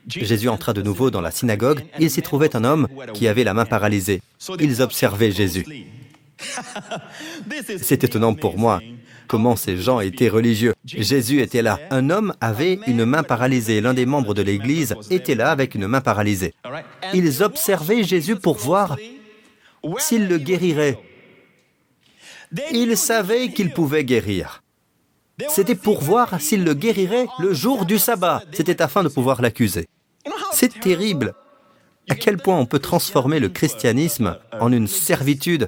Jésus 0.07 0.49
entra 0.49 0.73
de 0.73 0.81
nouveau 0.81 1.09
dans 1.09 1.21
la 1.21 1.31
synagogue. 1.31 1.83
Il 1.99 2.09
s'y 2.09 2.21
trouvait 2.21 2.55
un 2.55 2.63
homme 2.63 2.87
qui 3.13 3.27
avait 3.27 3.43
la 3.43 3.53
main 3.53 3.65
paralysée. 3.65 4.21
Ils 4.59 4.81
observaient 4.81 5.31
Jésus. 5.31 5.65
C'est 7.81 8.03
étonnant 8.03 8.33
pour 8.33 8.57
moi 8.57 8.81
comment 9.27 9.55
ces 9.55 9.77
gens 9.77 9.99
étaient 9.99 10.29
religieux. 10.29 10.73
Jésus 10.85 11.41
était 11.41 11.61
là. 11.61 11.79
Un 11.89 12.09
homme 12.09 12.33
avait 12.41 12.79
une 12.87 13.05
main 13.05 13.23
paralysée. 13.23 13.81
L'un 13.81 13.93
des 13.93 14.05
membres 14.05 14.33
de 14.33 14.41
l'Église 14.41 14.95
était 15.09 15.35
là 15.35 15.51
avec 15.51 15.75
une 15.75 15.87
main 15.87 16.01
paralysée. 16.01 16.53
Ils 17.13 17.41
observaient 17.41 18.03
Jésus 18.03 18.35
pour 18.35 18.57
voir 18.57 18.97
s'il 19.97 20.27
le 20.27 20.37
guérirait. 20.37 20.99
Il 22.71 22.97
savait 22.97 23.51
qu'il 23.51 23.73
pouvait 23.73 24.05
guérir. 24.05 24.63
C'était 25.49 25.75
pour 25.75 26.01
voir 26.01 26.39
s'il 26.39 26.63
le 26.63 26.73
guérirait 26.73 27.27
le 27.39 27.53
jour 27.53 27.85
du 27.85 27.99
sabbat. 27.99 28.43
C'était 28.53 28.81
afin 28.81 29.03
de 29.03 29.09
pouvoir 29.09 29.41
l'accuser. 29.41 29.87
C'est 30.53 30.79
terrible. 30.79 31.33
À 32.09 32.15
quel 32.15 32.37
point 32.37 32.57
on 32.57 32.65
peut 32.65 32.79
transformer 32.79 33.39
le 33.39 33.49
christianisme 33.49 34.37
en 34.59 34.71
une 34.71 34.87
servitude 34.87 35.67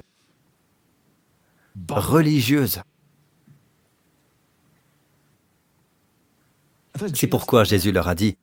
religieuse. 1.90 2.80
C'est 7.14 7.26
pourquoi 7.26 7.64
Jésus 7.64 7.92
leur 7.92 8.08
a 8.08 8.14
dit, 8.14 8.36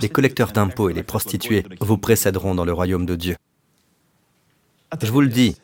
les 0.00 0.08
collecteurs 0.08 0.52
d'impôts 0.52 0.90
et 0.90 0.92
les 0.92 1.02
prostituées 1.02 1.64
vous 1.80 1.98
précéderont 1.98 2.54
dans 2.54 2.64
le 2.64 2.72
royaume 2.72 3.06
de 3.06 3.16
Dieu. 3.16 3.36
Je 5.00 5.10
vous 5.10 5.20
le 5.22 5.28
dis, 5.28 5.56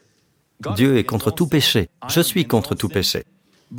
Dieu 0.74 0.98
est 0.98 1.04
contre 1.04 1.30
tout 1.30 1.46
péché, 1.46 1.88
je 2.08 2.20
suis 2.20 2.46
contre 2.46 2.74
tout 2.74 2.88
péché. 2.88 3.24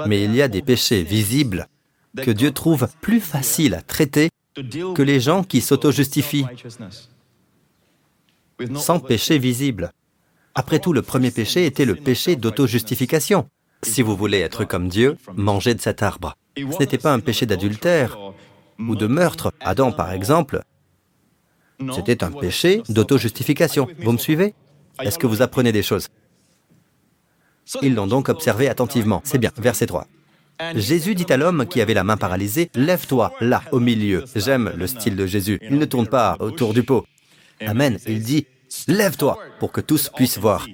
Mais 0.07 0.23
il 0.23 0.35
y 0.35 0.41
a 0.41 0.47
des 0.47 0.61
péchés 0.61 1.03
visibles 1.03 1.67
que 2.15 2.31
Dieu 2.31 2.51
trouve 2.51 2.87
plus 3.01 3.19
faciles 3.19 3.73
à 3.73 3.81
traiter 3.81 4.29
que 4.55 5.01
les 5.01 5.19
gens 5.19 5.43
qui 5.43 5.61
s'auto-justifient 5.61 6.45
sans 8.75 8.99
péché 8.99 9.37
visible. 9.37 9.91
Après 10.55 10.79
tout, 10.79 10.93
le 10.93 11.01
premier 11.01 11.31
péché 11.31 11.65
était 11.65 11.85
le 11.85 11.95
péché 11.95 12.35
d'auto-justification. 12.35 13.47
Si 13.83 14.01
vous 14.01 14.15
voulez 14.15 14.39
être 14.39 14.65
comme 14.65 14.89
Dieu, 14.89 15.17
mangez 15.35 15.73
de 15.73 15.81
cet 15.81 16.03
arbre. 16.03 16.35
Ce 16.57 16.79
n'était 16.79 16.97
pas 16.97 17.13
un 17.13 17.19
péché 17.19 17.45
d'adultère 17.45 18.17
ou 18.77 18.95
de 18.95 19.07
meurtre. 19.07 19.53
Adam, 19.61 19.91
par 19.91 20.11
exemple, 20.11 20.63
c'était 21.93 22.23
un 22.23 22.31
péché 22.31 22.83
d'auto-justification. 22.89 23.87
Vous 23.99 24.11
me 24.11 24.17
suivez? 24.17 24.53
Est-ce 25.01 25.17
que 25.17 25.27
vous 25.27 25.41
apprenez 25.41 25.71
des 25.71 25.83
choses? 25.83 26.09
Ils 27.81 27.95
l'ont 27.95 28.07
donc 28.07 28.29
observé 28.29 28.69
attentivement. 28.69 29.21
C'est 29.23 29.37
bien, 29.37 29.51
verset 29.57 29.87
3. 29.87 30.07
Jésus 30.75 31.15
dit 31.15 31.31
à 31.31 31.37
l'homme 31.37 31.65
qui 31.65 31.81
avait 31.81 31.93
la 31.93 32.03
main 32.03 32.17
paralysée, 32.17 32.69
Lève-toi, 32.75 33.31
là, 33.39 33.63
au 33.71 33.79
milieu. 33.79 34.25
J'aime 34.35 34.73
le 34.75 34.87
style 34.87 35.15
de 35.15 35.25
Jésus. 35.25 35.59
Il 35.61 35.77
ne 35.77 35.85
tourne 35.85 36.07
pas 36.07 36.35
autour 36.39 36.73
du 36.73 36.83
pot. 36.83 37.05
Amen. 37.65 37.97
Il 38.07 38.21
dit, 38.21 38.45
Lève-toi, 38.87 39.37
pour 39.59 39.71
que 39.71 39.81
tous 39.81 40.09
puissent 40.09 40.37
voir. 40.37 40.67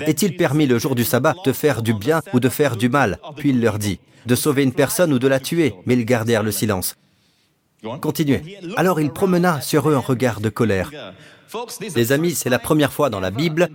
Est-il 0.00 0.36
permis 0.36 0.66
le 0.66 0.78
jour 0.78 0.94
du 0.94 1.04
sabbat 1.04 1.34
de 1.44 1.52
faire 1.52 1.82
du 1.82 1.94
bien 1.94 2.20
ou 2.32 2.40
de 2.40 2.48
faire 2.48 2.76
du 2.76 2.88
mal? 2.88 3.18
Puis 3.36 3.50
il 3.50 3.60
leur 3.60 3.78
dit, 3.78 4.00
de 4.26 4.34
sauver 4.34 4.62
une 4.62 4.72
personne 4.72 5.12
ou 5.12 5.18
de 5.18 5.28
la 5.28 5.40
tuer, 5.40 5.74
mais 5.86 5.94
ils 5.94 6.04
gardèrent 6.04 6.42
le 6.42 6.52
silence. 6.52 6.96
Continuez. 8.00 8.58
Alors 8.76 9.00
il 9.00 9.10
promena 9.10 9.60
sur 9.60 9.88
eux 9.88 9.94
un 9.94 10.00
regard 10.00 10.40
de 10.40 10.48
colère. 10.48 10.90
Les 11.96 12.12
amis, 12.12 12.34
c'est 12.34 12.50
la 12.50 12.58
première 12.58 12.92
fois 12.92 13.08
dans 13.08 13.20
la 13.20 13.30
Bible 13.30 13.68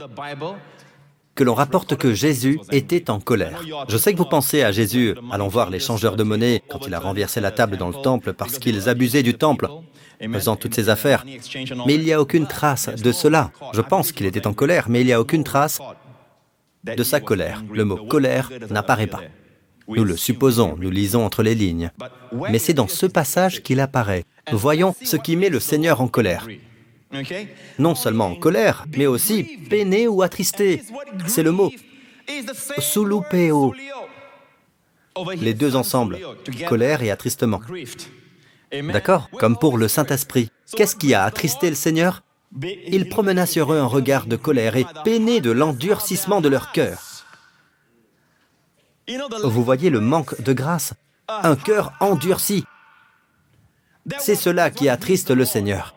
que 1.36 1.44
l'on 1.44 1.54
rapporte 1.54 1.96
que 1.96 2.14
Jésus 2.14 2.60
était 2.72 3.10
en 3.10 3.20
colère. 3.20 3.64
Je 3.88 3.98
sais 3.98 4.14
que 4.14 4.18
vous 4.18 4.26
pensez 4.26 4.62
à 4.62 4.72
Jésus, 4.72 5.16
allons 5.32 5.48
voir 5.48 5.70
les 5.70 5.80
changeurs 5.80 6.16
de 6.16 6.24
monnaie 6.24 6.62
quand 6.70 6.86
il 6.88 6.94
a 6.94 7.00
renversé 7.00 7.42
la 7.42 7.52
table 7.52 7.78
dans 7.78 7.90
le 7.90 8.02
temple 8.02 8.34
parce 8.34 8.60
qu'ils 8.60 8.88
abusaient 8.90 9.24
du 9.24 9.34
temple, 9.34 9.68
faisant 10.32 10.56
toutes 10.56 10.76
ces 10.76 10.90
affaires. 10.90 11.26
Mais 11.86 11.96
il 11.96 12.04
n'y 12.04 12.14
a 12.14 12.22
aucune 12.22 12.48
trace 12.48 12.90
de 12.90 13.12
cela. 13.12 13.52
Je 13.74 13.82
pense 13.82 14.12
qu'il 14.12 14.26
était 14.26 14.48
en 14.48 14.54
colère, 14.54 14.90
mais 14.90 15.02
il 15.02 15.08
n'y 15.08 15.14
a 15.14 15.22
aucune 15.22 15.44
trace 15.44 15.80
de 16.84 17.04
sa 17.04 17.20
colère. 17.20 17.64
Le 17.72 17.86
mot 17.86 17.98
colère 17.98 18.52
n'apparaît 18.70 19.08
pas. 19.08 19.22
Nous 19.88 20.04
le 20.04 20.16
supposons, 20.16 20.76
nous 20.80 20.90
lisons 20.90 21.26
entre 21.26 21.44
les 21.44 21.56
lignes. 21.56 21.92
Mais 22.50 22.60
c'est 22.60 22.74
dans 22.74 22.88
ce 22.88 23.06
passage 23.06 23.64
qu'il 23.64 23.80
apparaît. 23.80 24.24
Voyons 24.52 24.96
ce 25.04 25.18
qui 25.18 25.36
met 25.36 25.50
le 25.50 25.60
Seigneur 25.60 26.02
en 26.02 26.08
colère. 26.08 26.48
Non 27.80 27.96
seulement 27.96 28.28
en 28.28 28.36
colère, 28.36 28.86
mais 28.96 29.08
aussi 29.08 29.44
peiné 29.70 30.08
ou 30.08 30.22
attristé. 30.22 30.84
C'est 31.28 31.44
le 31.44 31.52
mot. 31.52 31.72
Sulupeo. 32.80 33.74
Les 35.36 35.54
deux 35.54 35.76
ensemble, 35.76 36.20
colère 36.68 37.04
et 37.04 37.12
attristement. 37.12 37.62
D'accord 38.72 39.30
Comme 39.38 39.58
pour 39.58 39.78
le 39.78 39.88
Saint-Esprit. 39.88 40.50
Qu'est-ce 40.76 40.96
qui 40.96 41.14
a 41.14 41.24
attristé 41.24 41.70
le 41.70 41.76
Seigneur? 41.76 42.24
Il 42.88 43.10
promena 43.10 43.46
sur 43.46 43.74
eux 43.74 43.80
un 43.80 43.86
regard 43.86 44.26
de 44.26 44.36
colère 44.36 44.76
et 44.76 44.86
peiné 45.04 45.42
de 45.42 45.52
l'endurcissement 45.52 46.42
de 46.42 46.50
leur 46.50 46.72
cœur. 46.72 47.26
Vous 49.44 49.64
voyez 49.64 49.90
le 49.90 50.00
manque 50.00 50.42
de 50.42 50.54
grâce? 50.54 50.94
Un 51.28 51.56
cœur 51.56 51.94
endurci. 52.00 52.64
C'est 54.20 54.36
cela 54.36 54.70
qui 54.70 54.90
attriste 54.90 55.32
le 55.32 55.46
Seigneur 55.46 55.96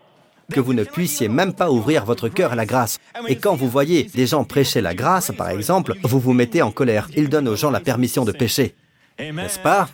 que 0.52 0.60
vous 0.60 0.74
ne 0.74 0.84
puissiez 0.84 1.28
même 1.28 1.52
pas 1.52 1.70
ouvrir 1.70 2.04
votre 2.04 2.28
cœur 2.28 2.52
à 2.52 2.56
la 2.56 2.66
grâce. 2.66 2.98
Et 3.28 3.36
quand 3.36 3.56
vous 3.56 3.68
voyez 3.68 4.04
des 4.04 4.26
gens 4.26 4.44
prêcher 4.44 4.80
la 4.80 4.94
grâce, 4.94 5.32
par 5.36 5.50
exemple, 5.50 5.94
vous 6.04 6.20
vous 6.20 6.32
mettez 6.32 6.62
en 6.62 6.70
colère. 6.70 7.08
Il 7.16 7.28
donne 7.28 7.48
aux 7.48 7.56
gens 7.56 7.70
la 7.70 7.80
permission 7.80 8.24
de 8.24 8.32
pécher. 8.32 8.74
N'est-ce 9.18 9.58
pas? 9.58 9.88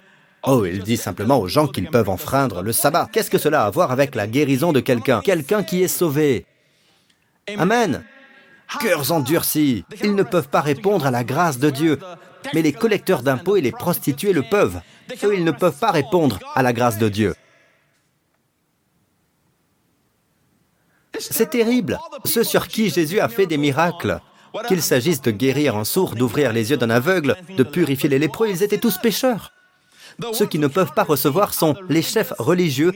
Oh, 0.45 0.65
il 0.65 0.83
dit 0.83 0.97
simplement 0.97 1.39
aux 1.39 1.47
gens 1.47 1.69
qu'ils 1.69 1.89
peuvent 1.89 2.09
enfreindre 2.09 2.63
le 2.63 2.73
sabbat. 2.73 3.09
Qu'est-ce 3.13 3.31
que 3.31 3.39
cela 3.39 3.63
a 3.63 3.67
à 3.67 3.71
voir 3.71 3.93
avec 3.93 4.15
la 4.15 4.27
guérison 4.27 4.73
de 4.73 4.81
quelqu'un? 4.81 5.21
Quelqu'un 5.21 5.63
qui 5.63 5.83
est 5.83 5.89
sauvé. 5.89 6.47
Amen. 7.59 8.03
Cœurs 8.81 9.13
endurcis, 9.13 9.85
ils 10.03 10.15
ne 10.15 10.23
peuvent 10.23 10.49
pas 10.49 10.61
répondre 10.61 11.07
à 11.07 11.11
la 11.11 11.25
grâce 11.25 11.59
de 11.59 11.71
Dieu. 11.71 11.99
Mais 12.55 12.63
les 12.63 12.73
collecteurs 12.73 13.23
d'impôts 13.23 13.57
et 13.57 13.61
les 13.61 13.71
prostituées 13.71 14.33
le 14.33 14.43
peuvent. 14.43 14.81
Eux, 15.23 15.37
ils 15.37 15.45
ne 15.45 15.53
peuvent 15.53 15.79
pas 15.79 15.91
répondre 15.91 16.41
à 16.55 16.63
la 16.63 16.73
grâce 16.73 16.99
de 16.99 17.09
Dieu. 17.09 17.35
C'est 21.31 21.51
terrible. 21.51 21.99
Ceux 22.25 22.45
sur 22.45 22.69
qui 22.69 22.91
Jésus 22.91 23.21
a 23.21 23.29
fait 23.29 23.47
des 23.47 23.59
miracles, 23.59 24.21
qu'il 24.69 24.83
s'agisse 24.83 25.23
de 25.23 25.31
guérir 25.31 25.77
un 25.77 25.85
sourd, 25.85 26.15
d'ouvrir 26.15 26.53
les 26.53 26.71
yeux 26.71 26.77
d'un 26.77 26.91
aveugle, 26.91 27.37
de 27.57 27.63
purifier 27.63 28.09
les 28.09 28.19
lépreux, 28.19 28.49
ils 28.51 28.63
étaient 28.63 28.79
tous 28.79 28.99
pécheurs. 28.99 29.53
Ceux 30.33 30.47
qui 30.47 30.59
ne 30.59 30.67
peuvent 30.67 30.93
pas 30.95 31.05
recevoir 31.05 31.55
sont 31.55 31.75
les 31.89 32.03
chefs 32.03 32.33
religieux 32.39 32.93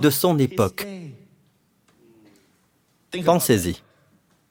de 0.00 0.10
son 0.10 0.38
époque. 0.38 0.86
Pensez-y. 3.24 3.82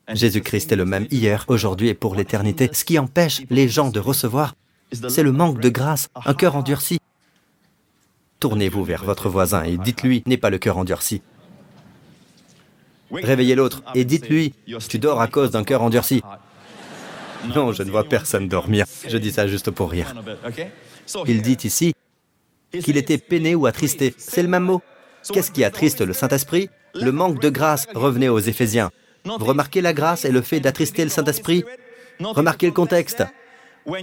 Jésus-Christ 0.08 0.72
est 0.72 0.76
le 0.76 0.84
même 0.84 1.06
hier, 1.10 1.44
aujourd'hui 1.48 1.88
et 1.88 1.94
pour 1.94 2.14
l'éternité. 2.14 2.68
Ce 2.72 2.84
qui 2.84 2.98
empêche 2.98 3.42
les 3.50 3.68
gens 3.68 3.90
de 3.90 4.00
recevoir, 4.00 4.54
c'est 5.08 5.22
le 5.22 5.32
manque 5.32 5.60
de 5.60 5.68
grâce, 5.68 6.08
un 6.24 6.34
cœur 6.34 6.56
endurci. 6.56 6.98
Tournez-vous 8.40 8.84
vers 8.84 9.04
votre 9.04 9.28
voisin 9.28 9.62
et 9.62 9.76
dites-lui, 9.76 10.22
n'est 10.26 10.36
pas 10.36 10.50
le 10.50 10.58
cœur 10.58 10.76
endurci. 10.76 11.22
Réveillez 13.12 13.54
l'autre 13.54 13.82
et 13.94 14.04
dites-lui, 14.04 14.54
tu 14.88 14.98
dors 14.98 15.20
à 15.20 15.28
cause 15.28 15.50
d'un 15.50 15.64
cœur 15.64 15.82
endurci. 15.82 16.22
Non, 17.56 17.72
je 17.72 17.82
ne 17.82 17.90
vois 17.90 18.04
personne 18.04 18.46
dormir. 18.46 18.86
Je 19.08 19.18
dis 19.18 19.32
ça 19.32 19.48
juste 19.48 19.72
pour 19.72 19.90
rire. 19.90 20.14
Il 21.26 21.42
dit 21.42 21.58
ici 21.64 21.92
qu'il 22.70 22.96
était 22.96 23.18
peiné 23.18 23.56
ou 23.56 23.66
attristé. 23.66 24.14
C'est 24.16 24.44
le 24.44 24.48
même 24.48 24.62
mot. 24.62 24.80
Qu'est-ce 25.28 25.50
qui 25.50 25.64
attriste 25.64 26.02
le 26.02 26.12
Saint-Esprit? 26.12 26.70
Le 26.94 27.10
manque 27.10 27.40
de 27.40 27.48
grâce. 27.48 27.88
Revenez 27.96 28.28
aux 28.28 28.38
Éphésiens. 28.38 28.92
Vous 29.24 29.44
remarquez 29.44 29.80
la 29.80 29.92
grâce 29.92 30.24
et 30.24 30.30
le 30.30 30.40
fait 30.40 30.60
d'attrister 30.60 31.02
le 31.02 31.10
Saint-Esprit 31.10 31.64
Remarquez 32.20 32.66
le 32.66 32.72
contexte. 32.72 33.24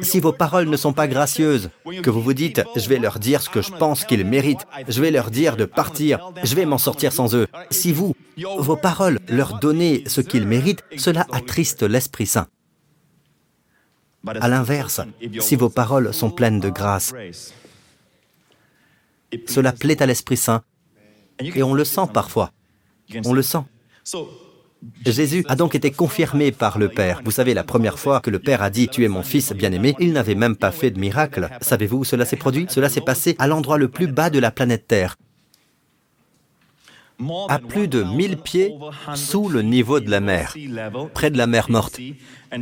Si 0.02 0.20
vos 0.20 0.34
paroles 0.34 0.68
ne 0.68 0.78
sont 0.78 0.94
pas 0.94 1.08
gracieuses, 1.08 1.70
que 2.04 2.10
vous 2.10 2.22
vous 2.22 2.34
dites, 2.34 2.62
je 2.76 2.90
vais 2.90 3.00
leur 3.00 3.20
dire 3.20 3.42
ce 3.42 3.50
que 3.50 3.62
je 3.62 3.72
pense 3.72 4.04
qu'ils 4.04 4.26
méritent, 4.26 4.68
je 4.88 5.02
vais 5.02 5.12
leur 5.12 5.32
dire 5.32 5.56
de 5.56 5.66
partir, 5.66 6.32
je 6.44 6.56
vais 6.56 6.66
m'en 6.66 6.78
sortir 6.78 7.14
sans 7.14 7.36
eux. 7.36 7.48
Si 7.72 7.94
vous, 7.94 8.16
vos 8.38 8.76
paroles, 8.76 9.20
leur 9.28 9.60
donnez 9.60 10.04
ce 10.08 10.22
qu'ils 10.22 10.48
méritent, 10.48 10.84
cela 10.98 11.26
attriste 11.32 11.84
l'Esprit 11.84 12.28
Saint. 12.28 12.48
À 14.28 14.48
l'inverse, 14.50 15.02
si 15.40 15.56
vos 15.56 15.70
paroles 15.70 16.14
sont 16.14 16.30
pleines 16.30 16.60
de 16.60 16.70
grâce, 16.70 17.14
cela 19.48 19.72
plaît 19.72 20.02
à 20.02 20.06
l'Esprit 20.06 20.38
Saint, 20.38 20.64
et 21.40 21.64
on 21.64 21.74
le 21.74 21.86
sent 21.86 22.08
parfois. 22.14 22.52
On 23.26 23.34
le 23.34 23.42
sent. 23.42 23.64
Jésus 25.06 25.46
a 25.48 25.56
donc 25.56 25.76
été 25.76 25.92
confirmé 25.92 26.52
par 26.52 26.78
le 26.78 26.90
Père. 26.90 27.22
Vous 27.26 27.32
savez, 27.32 27.54
la 27.54 27.64
première 27.64 28.00
fois 28.00 28.22
que 28.22 28.30
le 28.30 28.40
Père 28.40 28.62
a 28.62 28.70
dit⁇ 28.70 28.86
Tu 28.90 29.04
es 29.04 29.08
mon 29.10 29.24
Fils 29.24 29.52
bien-aimé⁇ 29.52 29.92
il 30.00 30.14
n'avait 30.14 30.36
même 30.36 30.56
pas 30.56 30.72
fait 30.72 30.92
de 30.92 31.00
miracle. 31.00 31.50
Savez-vous 31.62 31.98
où 31.98 32.04
cela 32.06 32.26
s'est 32.26 32.38
produit? 32.38 32.66
Cela 32.70 32.90
s'est 32.90 33.02
passé 33.02 33.36
à 33.40 33.48
l'endroit 33.48 33.78
le 33.78 33.90
plus 33.90 34.08
bas 34.08 34.30
de 34.30 34.40
la 34.40 34.52
planète 34.52 34.88
Terre, 34.88 35.18
à 37.50 37.60
plus 37.60 37.90
de 37.90 38.04
1000 38.04 38.38
pieds 38.38 38.74
sous 39.16 39.50
le 39.50 39.62
niveau 39.62 40.00
de 40.00 40.10
la 40.10 40.22
mer, 40.22 40.56
près 41.14 41.30
de 41.30 41.38
la 41.38 41.48
mer 41.48 41.70
morte. 41.70 42.00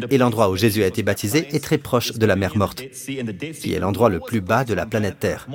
Et 0.10 0.18
l'endroit 0.18 0.50
où 0.50 0.56
Jésus 0.56 0.84
a 0.84 0.88
été 0.88 1.04
baptisé 1.04 1.48
est 1.56 1.64
très 1.64 1.78
proche 1.78 2.14
de 2.14 2.26
la 2.26 2.36
mer 2.36 2.58
morte, 2.58 2.84
qui 2.92 3.74
est 3.74 3.80
l'endroit 3.80 4.10
le 4.10 4.20
plus 4.20 4.42
bas 4.42 4.66
de 4.66 4.74
la 4.74 4.88
planète 4.88 5.20
Terre, 5.20 5.48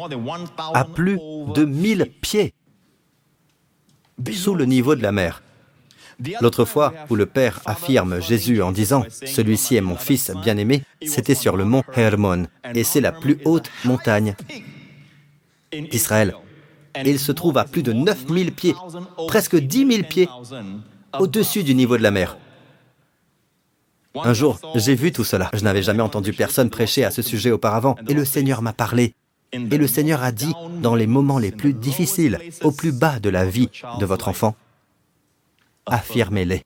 à 0.75 0.85
plus 0.85 1.19
de 1.55 1.65
1000 1.65 2.07
pieds 2.21 2.55
sous 4.31 4.55
le 4.55 4.65
niveau 4.65 4.95
de 4.95 5.03
la 5.03 5.11
mer. 5.11 5.43
L'autre 6.41 6.65
fois 6.65 6.93
où 7.11 7.15
le 7.15 7.27
Père 7.27 7.61
affirme 7.65 8.21
Jésus 8.21 8.63
en 8.63 8.73
disant⁇ 8.73 9.03
Celui-ci 9.27 9.77
est 9.77 9.81
mon 9.81 9.97
Fils 9.97 10.33
bien-aimé⁇ 10.43 10.83
c'était 11.09 11.35
sur 11.35 11.57
le 11.57 11.65
mont 11.65 11.83
Hermon, 11.95 12.47
et 12.75 12.85
c'est 12.85 13.01
la 13.01 13.13
plus 13.13 13.39
haute 13.45 13.71
montagne 13.85 14.35
d'Israël. 15.91 16.35
il 17.05 17.19
se 17.19 17.33
trouve 17.33 17.59
à 17.59 17.65
plus 17.65 17.83
de 17.83 17.93
9000 17.93 18.53
pieds, 18.53 18.75
presque 19.27 19.57
10 19.57 19.87
000 19.87 20.03
pieds, 20.09 20.29
au-dessus 21.19 21.63
du 21.65 21.75
niveau 21.75 21.97
de 21.97 22.03
la 22.03 22.11
mer. 22.11 22.37
Un 24.15 24.35
jour, 24.35 24.61
j'ai 24.75 24.95
vu 24.95 25.11
tout 25.11 25.25
cela. 25.25 25.51
Je 25.55 25.65
n'avais 25.65 25.83
jamais 25.83 26.03
entendu 26.03 26.33
personne 26.33 26.69
prêcher 26.69 27.05
à 27.05 27.11
ce 27.11 27.23
sujet 27.23 27.51
auparavant. 27.51 27.97
Et 28.09 28.15
le 28.15 28.27
Seigneur 28.27 28.61
m'a 28.61 28.75
parlé. 28.75 29.15
Et 29.53 29.79
le 29.79 29.87
Seigneur 29.87 30.23
a 30.23 30.33
dit, 30.33 30.53
dans 30.81 30.95
les 30.95 31.07
moments 31.07 31.39
les 31.39 31.51
plus 31.51 31.73
difficiles, 31.73 32.39
au 32.63 32.73
plus 32.73 32.93
bas 32.93 33.19
de 33.21 33.31
la 33.31 33.45
vie 33.45 33.69
de 34.01 34.05
votre 34.05 34.29
enfant, 34.29 34.55
affirmez-les. 35.87 36.63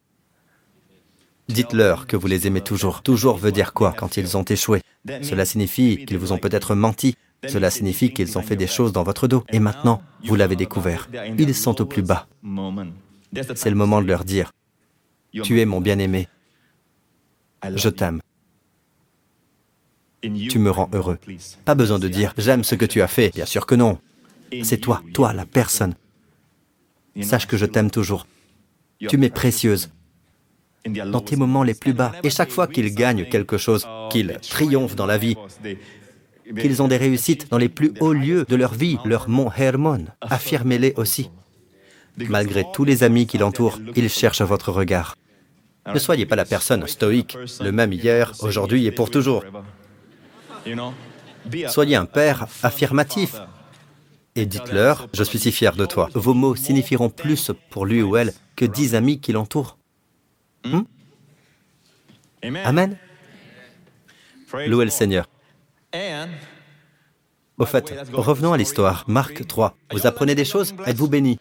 Dites-leur 1.48 2.06
que 2.06 2.16
vous 2.16 2.26
les 2.26 2.46
aimez 2.46 2.60
toujours. 2.60 3.02
Toujours 3.02 3.36
veut 3.36 3.52
dire 3.52 3.72
quoi 3.72 3.92
quand 3.92 4.16
ils 4.16 4.36
ont 4.36 4.42
échoué? 4.42 4.82
Cela 5.22 5.44
signifie 5.44 6.04
qu'ils 6.04 6.18
vous 6.18 6.32
ont 6.32 6.38
peut-être 6.38 6.74
menti. 6.74 7.16
Cela 7.46 7.70
signifie 7.70 8.12
qu'ils 8.12 8.36
ont 8.38 8.42
fait 8.42 8.56
des 8.56 8.66
choses 8.66 8.92
dans 8.92 9.04
votre 9.04 9.28
dos. 9.28 9.44
Et 9.50 9.60
maintenant, 9.60 10.02
vous 10.24 10.34
l'avez 10.34 10.56
découvert. 10.56 11.08
Ils 11.38 11.54
sont 11.54 11.80
au 11.80 11.86
plus 11.86 12.02
bas. 12.02 12.26
C'est 13.54 13.70
le 13.70 13.76
moment 13.76 14.02
de 14.02 14.06
leur 14.06 14.24
dire, 14.24 14.50
tu 15.44 15.60
es 15.60 15.64
mon 15.64 15.80
bien-aimé. 15.80 16.28
Je 17.74 17.88
t'aime. 17.88 18.20
Tu 20.22 20.58
me 20.58 20.70
rends 20.70 20.90
heureux. 20.92 21.18
Pas 21.64 21.76
besoin 21.76 22.00
de 22.00 22.08
dire, 22.08 22.34
j'aime 22.36 22.64
ce 22.64 22.74
que 22.74 22.84
tu 22.86 23.02
as 23.02 23.08
fait. 23.08 23.32
Bien 23.32 23.46
sûr 23.46 23.66
que 23.66 23.76
non. 23.76 23.98
C'est 24.64 24.78
toi, 24.78 25.02
toi, 25.14 25.32
la 25.32 25.46
personne. 25.46 25.94
Sache 27.22 27.46
que 27.46 27.56
je 27.56 27.66
t'aime 27.66 27.90
toujours. 27.90 28.26
Tu 28.98 29.18
m'es 29.18 29.30
précieuse 29.30 29.90
dans 30.88 31.20
tes 31.20 31.36
moments 31.36 31.62
les 31.62 31.74
plus 31.74 31.92
bas. 31.92 32.12
Et 32.22 32.30
chaque 32.30 32.50
fois 32.50 32.66
qu'ils 32.66 32.94
gagnent 32.94 33.24
quelque 33.28 33.58
chose, 33.58 33.86
qu'ils 34.10 34.38
triomphent 34.48 34.96
dans 34.96 35.06
la 35.06 35.18
vie, 35.18 35.36
qu'ils 36.60 36.82
ont 36.82 36.88
des 36.88 36.96
réussites 36.96 37.50
dans 37.50 37.58
les 37.58 37.68
plus 37.68 37.92
hauts 38.00 38.12
lieux 38.12 38.44
de 38.48 38.56
leur 38.56 38.74
vie, 38.74 38.98
leur 39.04 39.28
mont 39.28 39.50
Hermon, 39.56 40.06
affirmez-les 40.20 40.94
aussi. 40.96 41.30
Malgré 42.28 42.64
tous 42.72 42.84
les 42.84 43.02
amis 43.02 43.26
qui 43.26 43.38
l'entourent, 43.38 43.80
ils 43.94 44.08
cherchent 44.08 44.42
votre 44.42 44.72
regard. 44.72 45.16
Ne 45.92 45.98
soyez 45.98 46.26
pas 46.26 46.36
la 46.36 46.44
personne 46.44 46.86
stoïque, 46.86 47.36
le 47.60 47.72
même 47.72 47.92
hier, 47.92 48.32
aujourd'hui 48.40 48.86
et 48.86 48.90
pour 48.90 49.10
toujours. 49.10 49.44
Soyez 51.68 51.96
un 51.96 52.06
père 52.06 52.46
affirmatif. 52.62 53.36
Et 54.36 54.44
dites-leur, 54.44 55.08
je 55.14 55.24
suis 55.24 55.38
si 55.38 55.50
fier 55.50 55.74
de 55.74 55.86
toi. 55.86 56.10
Vos 56.14 56.34
mots 56.34 56.54
signifieront 56.54 57.08
plus 57.08 57.50
pour 57.70 57.86
lui 57.86 58.02
ou 58.02 58.16
elle 58.16 58.34
que 58.54 58.66
dix 58.66 58.94
amis 58.94 59.18
qui 59.18 59.32
l'entourent. 59.32 59.78
Hmm? 60.64 60.82
Amen. 62.42 62.96
Louez 64.66 64.84
le 64.84 64.90
Seigneur. 64.90 65.26
Au 67.58 67.64
fait, 67.64 67.94
revenons 68.12 68.52
à 68.52 68.58
l'histoire. 68.58 69.04
Marc 69.08 69.46
3. 69.46 69.74
Vous 69.92 70.06
apprenez 70.06 70.34
des 70.34 70.44
choses? 70.44 70.74
Êtes-vous 70.84 71.08
béni 71.08 71.38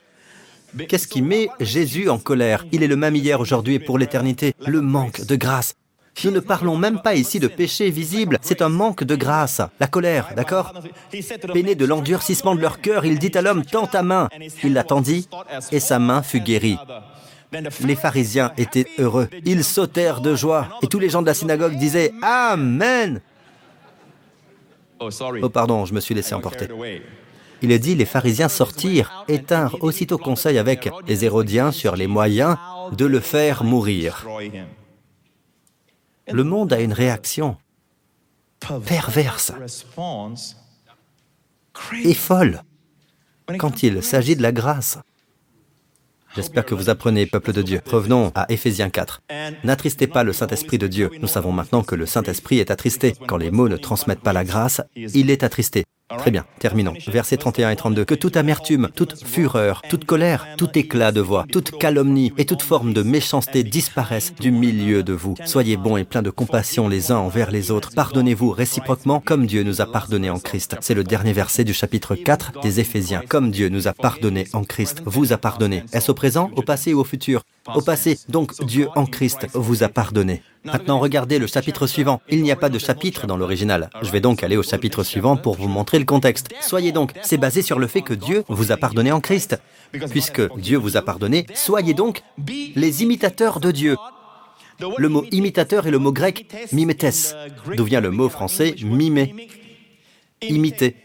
Qu'est-ce 0.88 1.08
qui 1.08 1.22
met 1.22 1.50
Jésus 1.60 2.10
en 2.10 2.18
colère? 2.18 2.66
Il 2.72 2.84
est 2.84 2.88
le 2.88 2.96
même 2.96 3.16
hier, 3.16 3.40
aujourd'hui 3.40 3.76
et 3.76 3.80
pour 3.80 3.98
l'éternité. 3.98 4.54
Le 4.66 4.82
manque 4.82 5.26
de 5.26 5.36
grâce. 5.36 5.76
Nous 6.24 6.32
ne 6.32 6.40
parlons 6.40 6.78
même 6.78 7.02
pas 7.02 7.16
ici 7.16 7.40
de 7.40 7.48
péché 7.48 7.90
visible, 7.90 8.40
c'est 8.42 8.62
un 8.62 8.70
manque 8.70 9.04
de 9.04 9.16
grâce, 9.16 9.62
la 9.80 9.88
colère, 9.88 10.30
d'accord? 10.36 10.74
Peiné 11.54 11.76
de 11.76 11.86
l'endurcissement 11.86 12.56
de 12.56 12.62
leur 12.62 12.82
cœur, 12.82 13.06
il 13.06 13.20
dit 13.20 13.32
à 13.36 13.42
l'homme, 13.42 13.64
tends 13.64 13.88
ta 13.88 14.02
main. 14.02 14.30
Il 14.64 14.74
l'attendit, 14.74 15.28
et 15.72 15.80
sa 15.80 16.00
main 16.00 16.24
fut 16.24 16.40
guérie. 16.40 16.78
Les 17.82 17.96
pharisiens 17.96 18.54
étaient 18.58 18.88
heureux, 18.98 19.28
ils 19.46 19.64
sautèrent 19.64 20.22
de 20.22 20.36
joie, 20.36 20.68
et 20.82 20.88
tous 20.88 21.00
les 21.00 21.10
gens 21.10 21.22
de 21.22 21.28
la 21.28 21.34
synagogue 21.34 21.76
disaient, 21.76 22.12
Amen. 22.22 23.22
Oh 25.00 25.50
pardon, 25.50 25.86
je 25.86 25.94
me 25.94 26.00
suis 26.00 26.16
laissé 26.16 26.34
emporter. 26.34 26.68
Il 27.62 27.72
est 27.72 27.80
dit, 27.80 27.96
les 27.96 28.06
pharisiens 28.06 28.50
sortirent 28.50 29.26
et 29.28 29.42
aussitôt 29.82 30.18
conseil 30.18 30.58
avec 30.58 30.90
les 31.08 31.26
Hérodiens 31.26 31.72
sur 31.72 31.96
les 31.96 32.08
moyens 32.08 32.58
de 32.92 33.06
le 33.06 33.20
faire 33.20 33.64
mourir. 33.64 34.26
Le 36.32 36.44
monde 36.44 36.74
a 36.74 36.82
une 36.82 36.94
réaction 36.94 37.58
perverse 38.88 39.52
et 42.04 42.14
folle 42.14 42.62
quand 43.60 43.84
il 43.84 44.02
s'agit 44.02 44.36
de 44.36 44.42
la 44.42 44.52
grâce. 44.52 44.98
J'espère 46.36 46.66
que 46.66 46.76
vous 46.76 46.90
apprenez, 46.90 47.26
peuple 47.26 47.54
de 47.54 47.62
Dieu. 47.62 47.82
Revenons 47.86 48.32
à 48.36 48.46
Éphésiens 48.52 48.90
4. 48.90 49.22
N'attristez 49.64 50.08
pas 50.08 50.24
le 50.24 50.34
Saint-Esprit 50.34 50.78
de 50.78 50.88
Dieu. 50.88 51.10
Nous 51.22 51.28
savons 51.28 51.54
maintenant 51.54 51.84
que 51.84 51.96
le 51.96 52.06
Saint-Esprit 52.06 52.60
est 52.60 52.72
attristé. 52.72 53.14
Quand 53.28 53.38
les 53.38 53.52
mots 53.52 53.70
ne 53.70 53.78
transmettent 53.78 54.20
pas 54.22 54.34
la 54.34 54.44
grâce, 54.44 54.82
il 54.96 55.30
est 55.30 55.44
attristé. 55.44 55.86
Très 56.20 56.30
bien, 56.30 56.46
terminons. 56.60 56.94
Versets 57.08 57.38
31 57.38 57.72
et 57.72 57.76
32. 57.76 58.06
Que 58.06 58.14
toute 58.14 58.38
amertume, 58.38 58.90
toute 58.96 59.26
fureur, 59.26 59.82
toute 59.90 60.06
colère, 60.06 60.46
tout 60.56 60.70
éclat 60.78 61.12
de 61.12 61.20
voix, 61.20 61.46
toute 61.52 61.72
calomnie 61.80 62.32
et 62.38 62.46
toute 62.46 62.62
forme 62.62 62.94
de 62.94 63.02
méchanceté 63.02 63.64
disparaissent 63.64 64.36
du 64.36 64.52
milieu 64.52 65.02
de 65.02 65.14
vous. 65.14 65.34
Soyez 65.46 65.78
bons 65.78 65.98
et 65.98 66.04
pleins 66.04 66.22
de 66.22 66.30
compassion 66.30 66.88
les 66.88 67.12
uns 67.12 67.18
envers 67.18 67.50
les 67.50 67.72
autres. 67.72 67.90
Pardonnez-vous 67.96 68.52
réciproquement 68.52 69.20
comme 69.20 69.48
Dieu 69.48 69.64
nous 69.64 69.82
a 69.82 69.88
pardonné 69.88 70.30
en 70.30 70.38
Christ. 70.38 70.78
C'est 70.80 70.94
le 70.94 71.04
dernier 71.04 71.34
verset 71.34 71.64
du 71.64 71.74
chapitre 71.74 72.16
4 72.16 72.62
des 72.62 72.80
Éphésiens. 72.80 73.24
Comme 73.28 73.50
Dieu 73.50 73.70
nous 73.70 73.88
a 73.88 73.94
pardonné 73.94 74.46
en 74.54 74.64
Christ, 74.64 75.02
vous 75.06 75.34
a 75.34 75.38
pardonné. 75.38 75.84
Est-ce 75.92 76.12
au 76.12 76.14
présent, 76.14 76.52
au 76.56 76.62
passé 76.62 76.94
ou 76.94 77.00
au 77.00 77.04
futur? 77.04 77.42
Au 77.74 77.82
passé, 77.82 78.18
donc 78.30 78.54
Dieu 78.64 78.88
en 78.96 79.06
Christ 79.06 79.48
vous 79.54 79.84
a 79.84 79.90
pardonné. 79.90 80.44
Maintenant, 80.64 81.00
regardez 81.00 81.40
le 81.40 81.48
chapitre 81.48 81.88
suivant. 81.88 82.22
Il 82.30 82.44
n'y 82.44 82.52
a 82.52 82.56
pas 82.56 82.70
de 82.70 82.78
chapitre 82.78 83.26
dans 83.28 83.38
l'original. 83.38 83.90
Je 84.02 84.12
vais 84.12 84.20
donc 84.20 84.44
aller 84.44 84.58
au 84.58 84.64
chapitre 84.64 85.04
suivant 85.04 85.36
pour 85.36 85.56
vous 85.56 85.68
montrer 85.68 85.98
le 86.00 86.06
contexte. 86.06 86.50
Soyez 86.62 86.92
donc, 86.92 87.14
c'est 87.24 87.38
basé 87.38 87.62
sur 87.62 87.80
le 87.80 87.88
fait 87.88 88.02
que 88.02 88.14
Dieu 88.14 88.44
vous 88.50 88.72
a 88.72 88.78
pardonné 88.78 89.12
en 89.12 89.20
Christ. 89.20 89.60
Puisque 90.10 90.42
Dieu 90.58 90.78
vous 90.78 90.98
a 90.98 91.02
pardonné, 91.02 91.46
soyez 91.54 91.94
donc 91.94 92.24
les 92.76 93.04
imitateurs 93.04 93.60
de 93.60 93.72
Dieu. 93.72 93.98
Le 94.98 95.10
mot 95.10 95.24
imitateur 95.32 95.88
est 95.88 95.92
le 95.92 96.00
mot 96.00 96.12
grec 96.12 96.48
mimetes, 96.72 97.36
d'où 97.76 97.86
vient 97.86 98.02
le 98.02 98.12
mot 98.12 98.30
français 98.30 98.76
mimer, 98.84 99.34
imiter. 100.42 100.96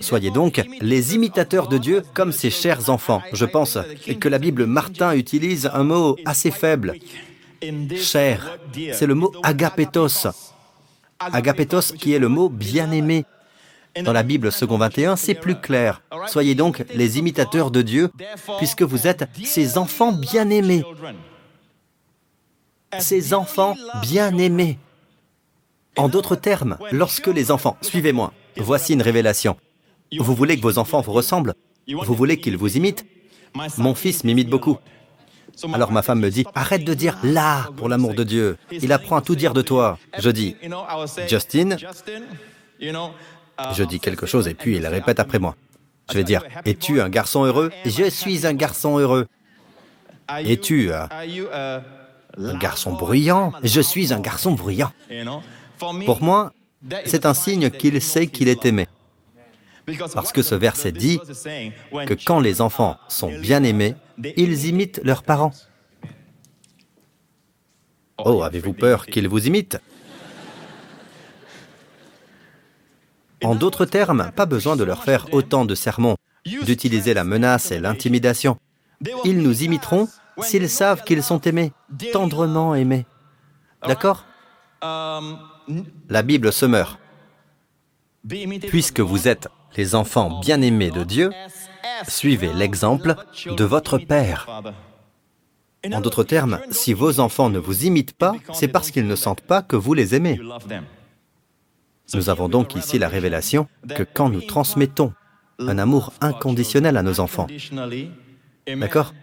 Soyez 0.00 0.30
donc 0.30 0.62
les 0.80 1.14
imitateurs 1.14 1.68
de 1.68 1.78
Dieu 1.78 2.02
comme 2.14 2.32
ses 2.32 2.50
chers 2.50 2.90
enfants. 2.90 3.22
Je 3.32 3.44
pense 3.44 3.78
que 4.20 4.28
la 4.28 4.38
Bible 4.38 4.66
Martin 4.66 5.14
utilise 5.14 5.70
un 5.72 5.84
mot 5.84 6.16
assez 6.24 6.50
faible 6.50 6.94
cher. 7.96 8.58
C'est 8.92 9.06
le 9.06 9.14
mot 9.14 9.32
agapetos. 9.42 10.28
Agapetos 11.18 11.92
qui 11.98 12.12
est 12.12 12.18
le 12.18 12.28
mot 12.28 12.48
bien-aimé. 12.48 13.24
Dans 14.02 14.12
la 14.12 14.24
Bible 14.24 14.50
second 14.50 14.76
21, 14.76 15.14
c'est 15.16 15.34
plus 15.34 15.54
clair. 15.54 16.02
Soyez 16.26 16.54
donc 16.54 16.84
les 16.94 17.18
imitateurs 17.18 17.70
de 17.70 17.80
Dieu, 17.80 18.10
puisque 18.58 18.82
vous 18.82 19.06
êtes 19.06 19.28
ses 19.44 19.78
enfants 19.78 20.12
bien-aimés. 20.12 20.82
Ses 22.98 23.34
enfants 23.34 23.76
bien-aimés. 24.02 24.78
En 25.96 26.08
d'autres 26.08 26.34
termes, 26.34 26.76
lorsque 26.90 27.28
les 27.28 27.52
enfants, 27.52 27.76
suivez-moi, 27.82 28.32
voici 28.56 28.94
une 28.94 29.02
révélation. 29.02 29.56
Vous 30.18 30.34
voulez 30.34 30.56
que 30.56 30.62
vos 30.62 30.78
enfants 30.78 31.00
vous 31.00 31.12
ressemblent 31.12 31.54
Vous 31.88 32.14
voulez 32.14 32.38
qu'ils 32.38 32.56
vous 32.56 32.76
imitent 32.76 33.04
Mon 33.78 33.94
fils 33.94 34.24
m'imite 34.24 34.48
beaucoup. 34.48 34.78
Alors 35.72 35.92
ma 35.92 36.02
femme 36.02 36.20
me 36.20 36.30
dit, 36.30 36.44
arrête 36.54 36.84
de 36.84 36.94
dire 36.94 37.16
là, 37.22 37.68
pour 37.76 37.88
l'amour 37.88 38.14
de 38.14 38.24
Dieu. 38.24 38.56
Il 38.70 38.92
apprend 38.92 39.16
à 39.16 39.22
tout 39.22 39.36
dire 39.36 39.54
de 39.54 39.62
toi. 39.62 39.98
Je 40.18 40.30
dis, 40.30 40.56
Justin, 41.28 41.76
je 42.80 43.82
dis 43.84 44.00
quelque 44.00 44.26
chose 44.26 44.48
et 44.48 44.54
puis 44.54 44.76
il 44.76 44.86
répète 44.86 45.20
après 45.20 45.38
moi. 45.38 45.56
Je 46.10 46.18
vais 46.18 46.24
dire, 46.24 46.42
es-tu 46.64 47.00
un 47.00 47.08
garçon 47.08 47.44
heureux? 47.44 47.70
Je 47.84 48.10
suis 48.10 48.46
un 48.46 48.52
garçon 48.54 48.98
heureux. 48.98 49.26
Es-tu 50.28 50.92
un 50.92 51.08
garçon 52.58 52.92
bruyant? 52.92 53.52
Je 53.62 53.80
suis 53.80 54.12
un 54.12 54.20
garçon 54.20 54.52
bruyant. 54.52 54.92
Pour 56.04 56.22
moi, 56.22 56.52
c'est 57.06 57.26
un 57.26 57.34
signe 57.34 57.70
qu'il 57.70 58.00
sait 58.02 58.26
qu'il 58.26 58.48
est 58.48 58.66
aimé. 58.66 58.86
Parce 60.14 60.32
que 60.32 60.42
ce 60.42 60.54
verset 60.54 60.92
dit 60.92 61.20
que 62.06 62.14
quand 62.14 62.40
les 62.40 62.60
enfants 62.60 62.96
sont 63.08 63.30
bien 63.38 63.62
aimés, 63.62 63.94
ils 64.36 64.66
imitent 64.66 65.00
leurs 65.04 65.22
parents. 65.22 65.52
Oh, 68.18 68.42
avez-vous 68.42 68.72
peur 68.72 69.06
qu'ils 69.06 69.28
vous 69.28 69.46
imitent? 69.46 69.78
En 73.42 73.54
d'autres 73.54 73.84
termes, 73.84 74.30
pas 74.34 74.46
besoin 74.46 74.76
de 74.76 74.84
leur 74.84 75.04
faire 75.04 75.26
autant 75.32 75.66
de 75.66 75.74
sermons, 75.74 76.16
d'utiliser 76.46 77.12
la 77.12 77.24
menace 77.24 77.72
et 77.72 77.78
l'intimidation. 77.78 78.56
Ils 79.24 79.42
nous 79.42 79.64
imiteront 79.64 80.08
s'ils 80.40 80.70
savent 80.70 81.04
qu'ils 81.04 81.22
sont 81.22 81.40
aimés, 81.42 81.72
tendrement 82.12 82.74
aimés. 82.74 83.04
D'accord? 83.86 84.24
La 84.80 86.22
Bible 86.22 86.52
se 86.52 86.64
meurt. 86.64 86.98
Puisque 88.68 89.00
vous 89.00 89.28
êtes 89.28 89.48
les 89.76 89.94
enfants 89.94 90.40
bien-aimés 90.40 90.90
de 90.90 91.04
Dieu, 91.04 91.30
suivez 92.08 92.52
l'exemple 92.52 93.16
de 93.46 93.64
votre 93.64 93.98
Père. 93.98 94.62
En 95.92 96.00
d'autres 96.00 96.24
termes, 96.24 96.60
si 96.70 96.92
vos 96.92 97.20
enfants 97.20 97.50
ne 97.50 97.58
vous 97.58 97.84
imitent 97.84 98.16
pas, 98.16 98.34
c'est 98.52 98.68
parce 98.68 98.90
qu'ils 98.90 99.06
ne 99.06 99.16
sentent 99.16 99.42
pas 99.42 99.62
que 99.62 99.76
vous 99.76 99.94
les 99.94 100.14
aimez. 100.14 100.40
Nous 102.14 102.30
avons 102.30 102.48
donc 102.48 102.74
ici 102.74 102.98
la 102.98 103.08
révélation 103.08 103.68
que 103.88 104.02
quand 104.02 104.28
nous 104.28 104.42
transmettons 104.42 105.12
un 105.58 105.78
amour 105.78 106.12
inconditionnel 106.20 106.96
à 106.96 107.02
nos 107.02 107.20
enfants, 107.20 107.46
d'accord 108.66 109.14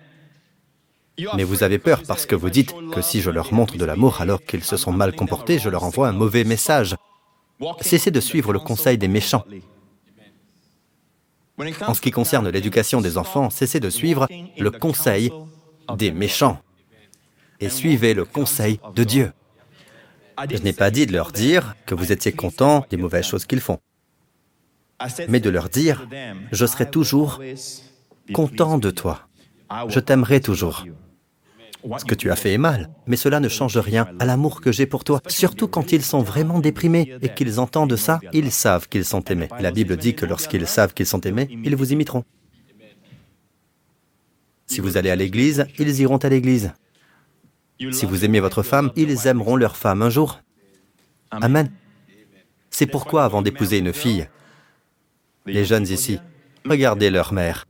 Mais 1.35 1.43
vous 1.43 1.63
avez 1.63 1.79
peur 1.79 2.03
parce 2.07 2.25
que 2.25 2.35
vous 2.35 2.49
dites 2.49 2.73
que 2.91 3.01
si 3.01 3.21
je 3.21 3.31
leur 3.31 3.53
montre 3.53 3.77
de 3.77 3.85
l'amour 3.85 4.21
alors 4.21 4.41
qu'ils 4.43 4.63
se 4.63 4.77
sont 4.77 4.91
mal 4.91 5.15
comportés, 5.15 5.59
je 5.59 5.69
leur 5.69 5.83
envoie 5.83 6.07
un 6.07 6.13
mauvais 6.13 6.43
message. 6.43 6.95
Cessez 7.81 8.11
de 8.11 8.19
suivre 8.19 8.53
le 8.53 8.59
conseil 8.59 8.97
des 8.97 9.07
méchants. 9.07 9.45
En 11.87 11.93
ce 11.93 12.01
qui 12.01 12.11
concerne 12.11 12.49
l'éducation 12.49 13.01
des 13.01 13.17
enfants, 13.17 13.49
cessez 13.49 13.79
de 13.79 13.89
suivre 13.89 14.27
le 14.57 14.71
conseil 14.71 15.31
des 15.97 16.11
méchants 16.11 16.61
et 17.59 17.69
suivez 17.69 18.13
le 18.13 18.25
conseil 18.25 18.79
de 18.95 19.03
Dieu. 19.03 19.31
Je 20.49 20.57
n'ai 20.57 20.73
pas 20.73 20.91
dit 20.91 21.05
de 21.05 21.13
leur 21.13 21.31
dire 21.31 21.75
que 21.85 21.93
vous 21.93 22.11
étiez 22.11 22.31
content 22.31 22.85
des 22.89 22.97
mauvaises 22.97 23.25
choses 23.25 23.45
qu'ils 23.45 23.61
font, 23.61 23.79
mais 25.27 25.39
de 25.39 25.49
leur 25.49 25.69
dire, 25.69 26.07
je 26.51 26.65
serai 26.65 26.89
toujours 26.89 27.41
content 28.33 28.77
de 28.77 28.89
toi, 28.89 29.27
je 29.87 29.99
t'aimerai 29.99 30.41
toujours. 30.41 30.85
Ce 31.97 32.05
que 32.05 32.15
tu 32.15 32.29
as 32.31 32.35
fait 32.35 32.53
est 32.53 32.57
mal, 32.57 32.89
mais 33.07 33.15
cela 33.15 33.39
ne 33.39 33.49
change 33.49 33.77
rien 33.77 34.07
à 34.19 34.25
l'amour 34.25 34.61
que 34.61 34.71
j'ai 34.71 34.85
pour 34.85 35.03
toi, 35.03 35.21
surtout 35.27 35.67
quand 35.67 35.91
ils 35.91 36.03
sont 36.03 36.21
vraiment 36.21 36.59
déprimés 36.59 37.13
et 37.21 37.29
qu'ils 37.29 37.59
entendent 37.59 37.95
ça, 37.95 38.19
ils 38.33 38.51
savent 38.51 38.87
qu'ils 38.87 39.05
sont 39.05 39.23
aimés. 39.25 39.49
La 39.59 39.71
Bible 39.71 39.97
dit 39.97 40.15
que 40.15 40.25
lorsqu'ils 40.25 40.67
savent 40.67 40.93
qu'ils 40.93 41.05
sont 41.07 41.21
aimés, 41.21 41.47
ils 41.63 41.75
vous 41.75 41.91
imiteront. 41.91 42.23
Si 44.67 44.79
vous 44.79 44.95
allez 44.95 45.09
à 45.09 45.15
l'église, 45.15 45.65
ils 45.79 45.99
iront 45.99 46.17
à 46.17 46.29
l'église. 46.29 46.73
Si 47.91 48.05
vous 48.05 48.23
aimez 48.23 48.39
votre 48.39 48.63
femme, 48.63 48.91
ils 48.95 49.27
aimeront 49.27 49.55
leur 49.55 49.75
femme 49.75 50.01
un 50.01 50.09
jour. 50.09 50.39
Amen. 51.31 51.71
C'est 52.69 52.85
pourquoi, 52.85 53.25
avant 53.25 53.41
d'épouser 53.41 53.79
une 53.79 53.91
fille, 53.91 54.27
les 55.45 55.65
jeunes 55.65 55.87
ici, 55.87 56.19
regardez 56.63 57.09
leur 57.09 57.33
mère. 57.33 57.65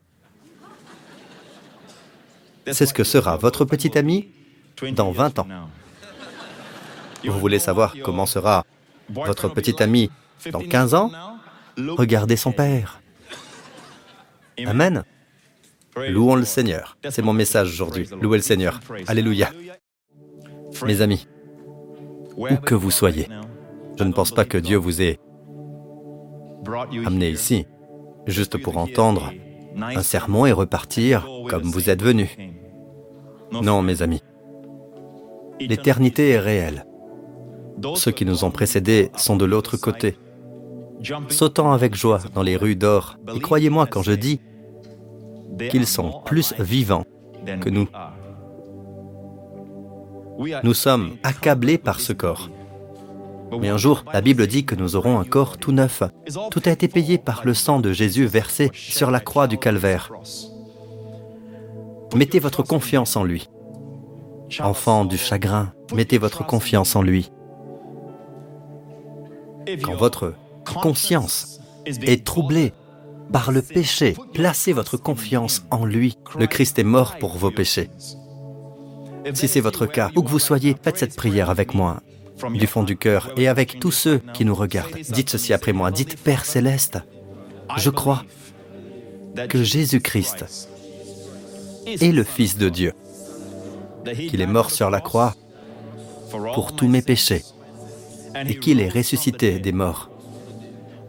C'est 2.67 2.85
ce 2.85 2.93
que 2.93 3.03
sera 3.03 3.37
votre 3.37 3.65
petit 3.65 3.97
ami 3.97 4.29
dans 4.93 5.11
20 5.11 5.39
ans. 5.39 5.47
Vous 7.23 7.39
voulez 7.39 7.59
savoir 7.59 7.95
comment 8.03 8.25
sera 8.25 8.65
votre 9.09 9.49
petit 9.49 9.81
ami 9.81 10.09
dans 10.51 10.59
15 10.59 10.93
ans? 10.93 11.11
Regardez 11.77 12.35
son 12.35 12.51
père. 12.51 13.01
Amen. 14.65 15.03
Louons 15.95 16.35
le 16.35 16.45
Seigneur. 16.45 16.97
C'est 17.09 17.21
mon 17.21 17.33
message 17.33 17.69
aujourd'hui. 17.69 18.07
Louez 18.21 18.37
le 18.37 18.43
Seigneur. 18.43 18.79
Alléluia. 19.07 19.51
Mes 20.85 21.01
amis, 21.01 21.27
où 22.37 22.55
que 22.55 22.75
vous 22.75 22.91
soyez, 22.91 23.27
je 23.97 24.03
ne 24.03 24.13
pense 24.13 24.31
pas 24.31 24.45
que 24.45 24.57
Dieu 24.57 24.77
vous 24.77 25.01
ait 25.01 25.19
amené 27.05 27.29
ici 27.29 27.65
juste 28.25 28.57
pour 28.57 28.77
entendre 28.77 29.33
un 29.77 30.03
sermon 30.03 30.45
et 30.45 30.51
repartir 30.51 31.27
comme 31.49 31.63
vous 31.63 31.89
êtes 31.89 32.01
venus. 32.01 32.29
Non, 33.51 33.81
mes 33.81 34.01
amis. 34.01 34.21
L'éternité 35.59 36.29
est 36.29 36.39
réelle. 36.39 36.85
Ceux 37.95 38.11
qui 38.11 38.25
nous 38.25 38.43
ont 38.43 38.51
précédés 38.51 39.11
sont 39.15 39.35
de 39.35 39.45
l'autre 39.45 39.77
côté, 39.77 40.17
sautant 41.29 41.71
avec 41.71 41.95
joie 41.95 42.19
dans 42.33 42.43
les 42.43 42.57
rues 42.57 42.75
d'or. 42.75 43.17
Et 43.35 43.39
croyez-moi 43.39 43.87
quand 43.87 44.03
je 44.03 44.13
dis 44.13 44.41
qu'ils 45.69 45.87
sont 45.87 46.21
plus 46.25 46.53
vivants 46.59 47.05
que 47.59 47.69
nous. 47.69 47.87
Nous 50.63 50.73
sommes 50.73 51.17
accablés 51.23 51.77
par 51.77 51.99
ce 51.99 52.13
corps. 52.13 52.49
Mais 53.59 53.69
un 53.69 53.77
jour, 53.77 54.03
la 54.13 54.21
Bible 54.21 54.47
dit 54.47 54.65
que 54.65 54.75
nous 54.75 54.95
aurons 54.95 55.19
un 55.19 55.25
corps 55.25 55.57
tout 55.57 55.71
neuf. 55.71 56.03
Tout 56.51 56.61
a 56.65 56.71
été 56.71 56.87
payé 56.87 57.17
par 57.17 57.41
le 57.45 57.53
sang 57.53 57.79
de 57.79 57.91
Jésus 57.91 58.25
versé 58.25 58.71
sur 58.73 59.11
la 59.11 59.19
croix 59.19 59.47
du 59.47 59.57
calvaire. 59.57 60.11
Mettez 62.15 62.39
votre 62.39 62.63
confiance 62.63 63.15
en 63.15 63.23
lui. 63.23 63.49
Enfant 64.59 65.05
du 65.05 65.17
chagrin, 65.17 65.73
mettez 65.93 66.17
votre 66.17 66.45
confiance 66.45 66.95
en 66.95 67.01
lui. 67.01 67.31
Quand 69.83 69.95
votre 69.95 70.33
conscience 70.65 71.59
est 71.85 72.25
troublée 72.25 72.73
par 73.31 73.51
le 73.51 73.61
péché, 73.61 74.15
placez 74.33 74.73
votre 74.73 74.97
confiance 74.97 75.63
en 75.71 75.85
lui. 75.85 76.17
Le 76.37 76.47
Christ 76.47 76.79
est 76.79 76.83
mort 76.83 77.17
pour 77.17 77.37
vos 77.37 77.51
péchés. 77.51 77.89
Si 79.33 79.47
c'est 79.47 79.61
votre 79.61 79.85
cas, 79.85 80.09
où 80.15 80.23
que 80.23 80.29
vous 80.29 80.39
soyez, 80.39 80.75
faites 80.81 80.97
cette 80.97 81.15
prière 81.15 81.49
avec 81.49 81.73
moi, 81.73 82.01
du 82.53 82.67
fond 82.67 82.83
du 82.83 82.97
cœur, 82.97 83.31
et 83.37 83.47
avec 83.47 83.79
tous 83.79 83.91
ceux 83.91 84.21
qui 84.33 84.45
nous 84.45 84.55
regardent. 84.55 84.97
Dites 85.09 85.29
ceci 85.29 85.53
après 85.53 85.73
moi, 85.73 85.91
dites 85.91 86.17
Père 86.17 86.45
céleste, 86.45 86.99
je 87.77 87.89
crois 87.89 88.23
que 89.49 89.63
Jésus-Christ 89.63 90.45
est 91.87 92.11
le 92.11 92.23
Fils 92.23 92.57
de 92.57 92.69
Dieu, 92.69 92.93
qu'il 94.05 94.41
est 94.41 94.47
mort 94.47 94.71
sur 94.71 94.89
la 94.89 95.01
croix 95.01 95.35
pour 96.53 96.75
tous 96.75 96.87
mes 96.87 97.01
péchés, 97.01 97.43
et 98.45 98.57
qu'il 98.59 98.79
est 98.79 98.89
ressuscité 98.89 99.59
des 99.59 99.71
morts 99.71 100.09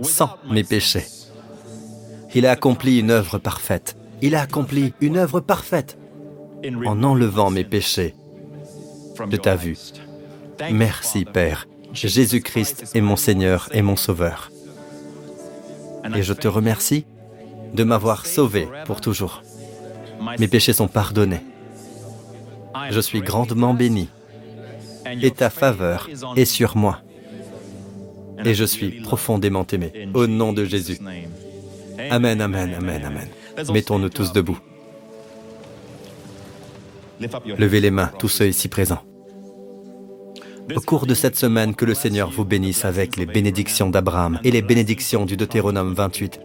sans 0.03 0.31
mes 0.51 0.65
péchés. 0.65 1.05
Il 2.35 2.47
a 2.47 2.53
accompli 2.53 2.99
une 2.99 3.11
œuvre 3.11 3.39
parfaite. 3.39 3.97
Il 4.23 4.35
a 4.35 4.41
accompli 4.41 4.95
une 5.01 5.17
œuvre 5.17 5.41
parfaite 5.41 5.99
en 6.87 7.03
enlevant 7.03 7.51
mes 7.51 7.65
péchés 7.65 8.15
de 9.29 9.37
ta 9.37 9.57
vue. 9.57 9.77
Merci 10.71 11.25
Père. 11.25 11.67
Jésus-Christ 11.93 12.93
est 12.95 13.01
mon 13.01 13.17
Seigneur 13.17 13.69
et 13.73 13.83
mon 13.83 13.97
Sauveur. 13.97 14.51
Et 16.15 16.23
je 16.23 16.33
te 16.33 16.49
remercie 16.49 17.05
de 17.75 17.85
m'avoir 17.85 18.27
sauvé 18.27 18.69
pour 18.87 19.01
toujours. 19.01 19.43
Mes 20.39 20.49
péchés 20.49 20.73
sont 20.73 20.89
pardonnés. 20.89 21.41
Je 22.91 23.01
suis 23.01 23.21
grandement 23.21 23.75
béni. 23.75 24.09
Et 25.21 25.31
ta 25.31 25.51
faveur 25.51 26.09
est 26.37 26.45
sur 26.45 26.77
moi. 26.77 27.01
Et 28.45 28.55
je 28.55 28.65
suis 28.65 29.03
profondément 29.03 29.67
aimé. 29.73 30.09
Au 30.15 30.27
nom 30.27 30.53
de 30.53 30.65
Jésus. 30.65 30.99
Amen, 32.11 32.41
amen, 32.41 32.75
amen, 32.75 33.05
amen. 33.05 33.29
Mettons-nous 33.73 34.09
tous 34.09 34.33
debout. 34.33 34.59
Levez 37.59 37.81
les 37.81 37.91
mains, 37.91 38.11
tous 38.19 38.29
ceux 38.29 38.49
ici 38.49 38.69
présents. 38.69 39.03
Au 40.75 40.81
cours 40.81 41.07
de 41.07 41.15
cette 41.15 41.37
semaine, 41.37 41.75
que 41.75 41.85
le 41.85 41.95
Seigneur 41.95 42.31
vous 42.31 42.45
bénisse 42.45 42.85
avec 42.85 43.17
les 43.17 43.27
bénédictions 43.27 43.91
d'Abraham 43.91 44.39
et 44.45 44.51
les 44.51 44.63
bénédictions 44.63 45.25
du 45.25 45.37
Deutéronome 45.37 45.93
28 45.95 46.41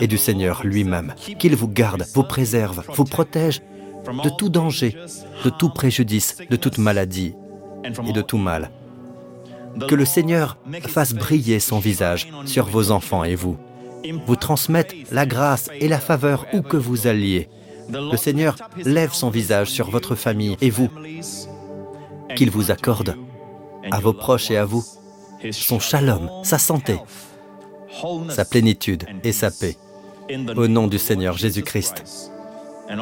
et 0.00 0.06
du 0.06 0.18
Seigneur 0.18 0.62
lui-même. 0.64 1.14
Qu'il 1.38 1.54
vous 1.54 1.68
garde, 1.68 2.04
vous 2.14 2.24
préserve, 2.24 2.84
vous 2.94 3.04
protège 3.04 3.60
de 4.24 4.30
tout 4.36 4.48
danger, 4.48 4.96
de 5.44 5.50
tout 5.50 5.70
préjudice, 5.70 6.36
de 6.48 6.56
toute 6.56 6.78
maladie 6.78 7.34
et 7.84 8.12
de 8.12 8.22
tout 8.22 8.38
mal. 8.38 8.70
Que 9.86 9.94
le 9.94 10.04
Seigneur 10.04 10.58
fasse 10.88 11.14
briller 11.14 11.60
son 11.60 11.78
visage 11.78 12.28
sur 12.46 12.66
vos 12.66 12.90
enfants 12.90 13.24
et 13.24 13.34
vous, 13.34 13.56
vous 14.26 14.36
transmette 14.36 14.94
la 15.12 15.26
grâce 15.26 15.68
et 15.78 15.88
la 15.88 16.00
faveur 16.00 16.46
où 16.52 16.62
que 16.62 16.76
vous 16.76 17.06
alliez, 17.06 17.48
le 17.90 18.16
Seigneur 18.16 18.56
lève 18.84 19.12
son 19.12 19.30
visage 19.30 19.70
sur 19.70 19.90
votre 19.90 20.14
famille 20.14 20.56
et 20.60 20.70
vous, 20.70 20.88
qu'il 22.36 22.50
vous 22.50 22.70
accorde 22.70 23.16
à 23.90 24.00
vos 24.00 24.12
proches 24.12 24.50
et 24.50 24.56
à 24.56 24.64
vous 24.64 24.84
son 25.50 25.78
shalom, 25.78 26.30
sa 26.42 26.58
santé, 26.58 26.96
sa 28.28 28.44
plénitude 28.44 29.04
et 29.24 29.32
sa 29.32 29.50
paix. 29.50 29.76
Au 30.56 30.68
nom 30.68 30.86
du 30.88 30.98
Seigneur 30.98 31.36
Jésus-Christ. 31.36 32.30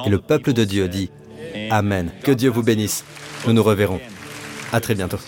Et 0.04 0.08
le 0.08 0.18
peuple 0.18 0.52
de 0.52 0.64
Dieu 0.64 0.88
dit 0.88 1.10
Amen. 1.70 2.10
Que 2.22 2.32
Dieu 2.32 2.50
vous 2.50 2.62
bénisse. 2.62 3.04
Nous 3.46 3.52
nous 3.52 3.62
reverrons. 3.62 4.00
À 4.72 4.80
très 4.80 4.94
bientôt. 4.94 5.18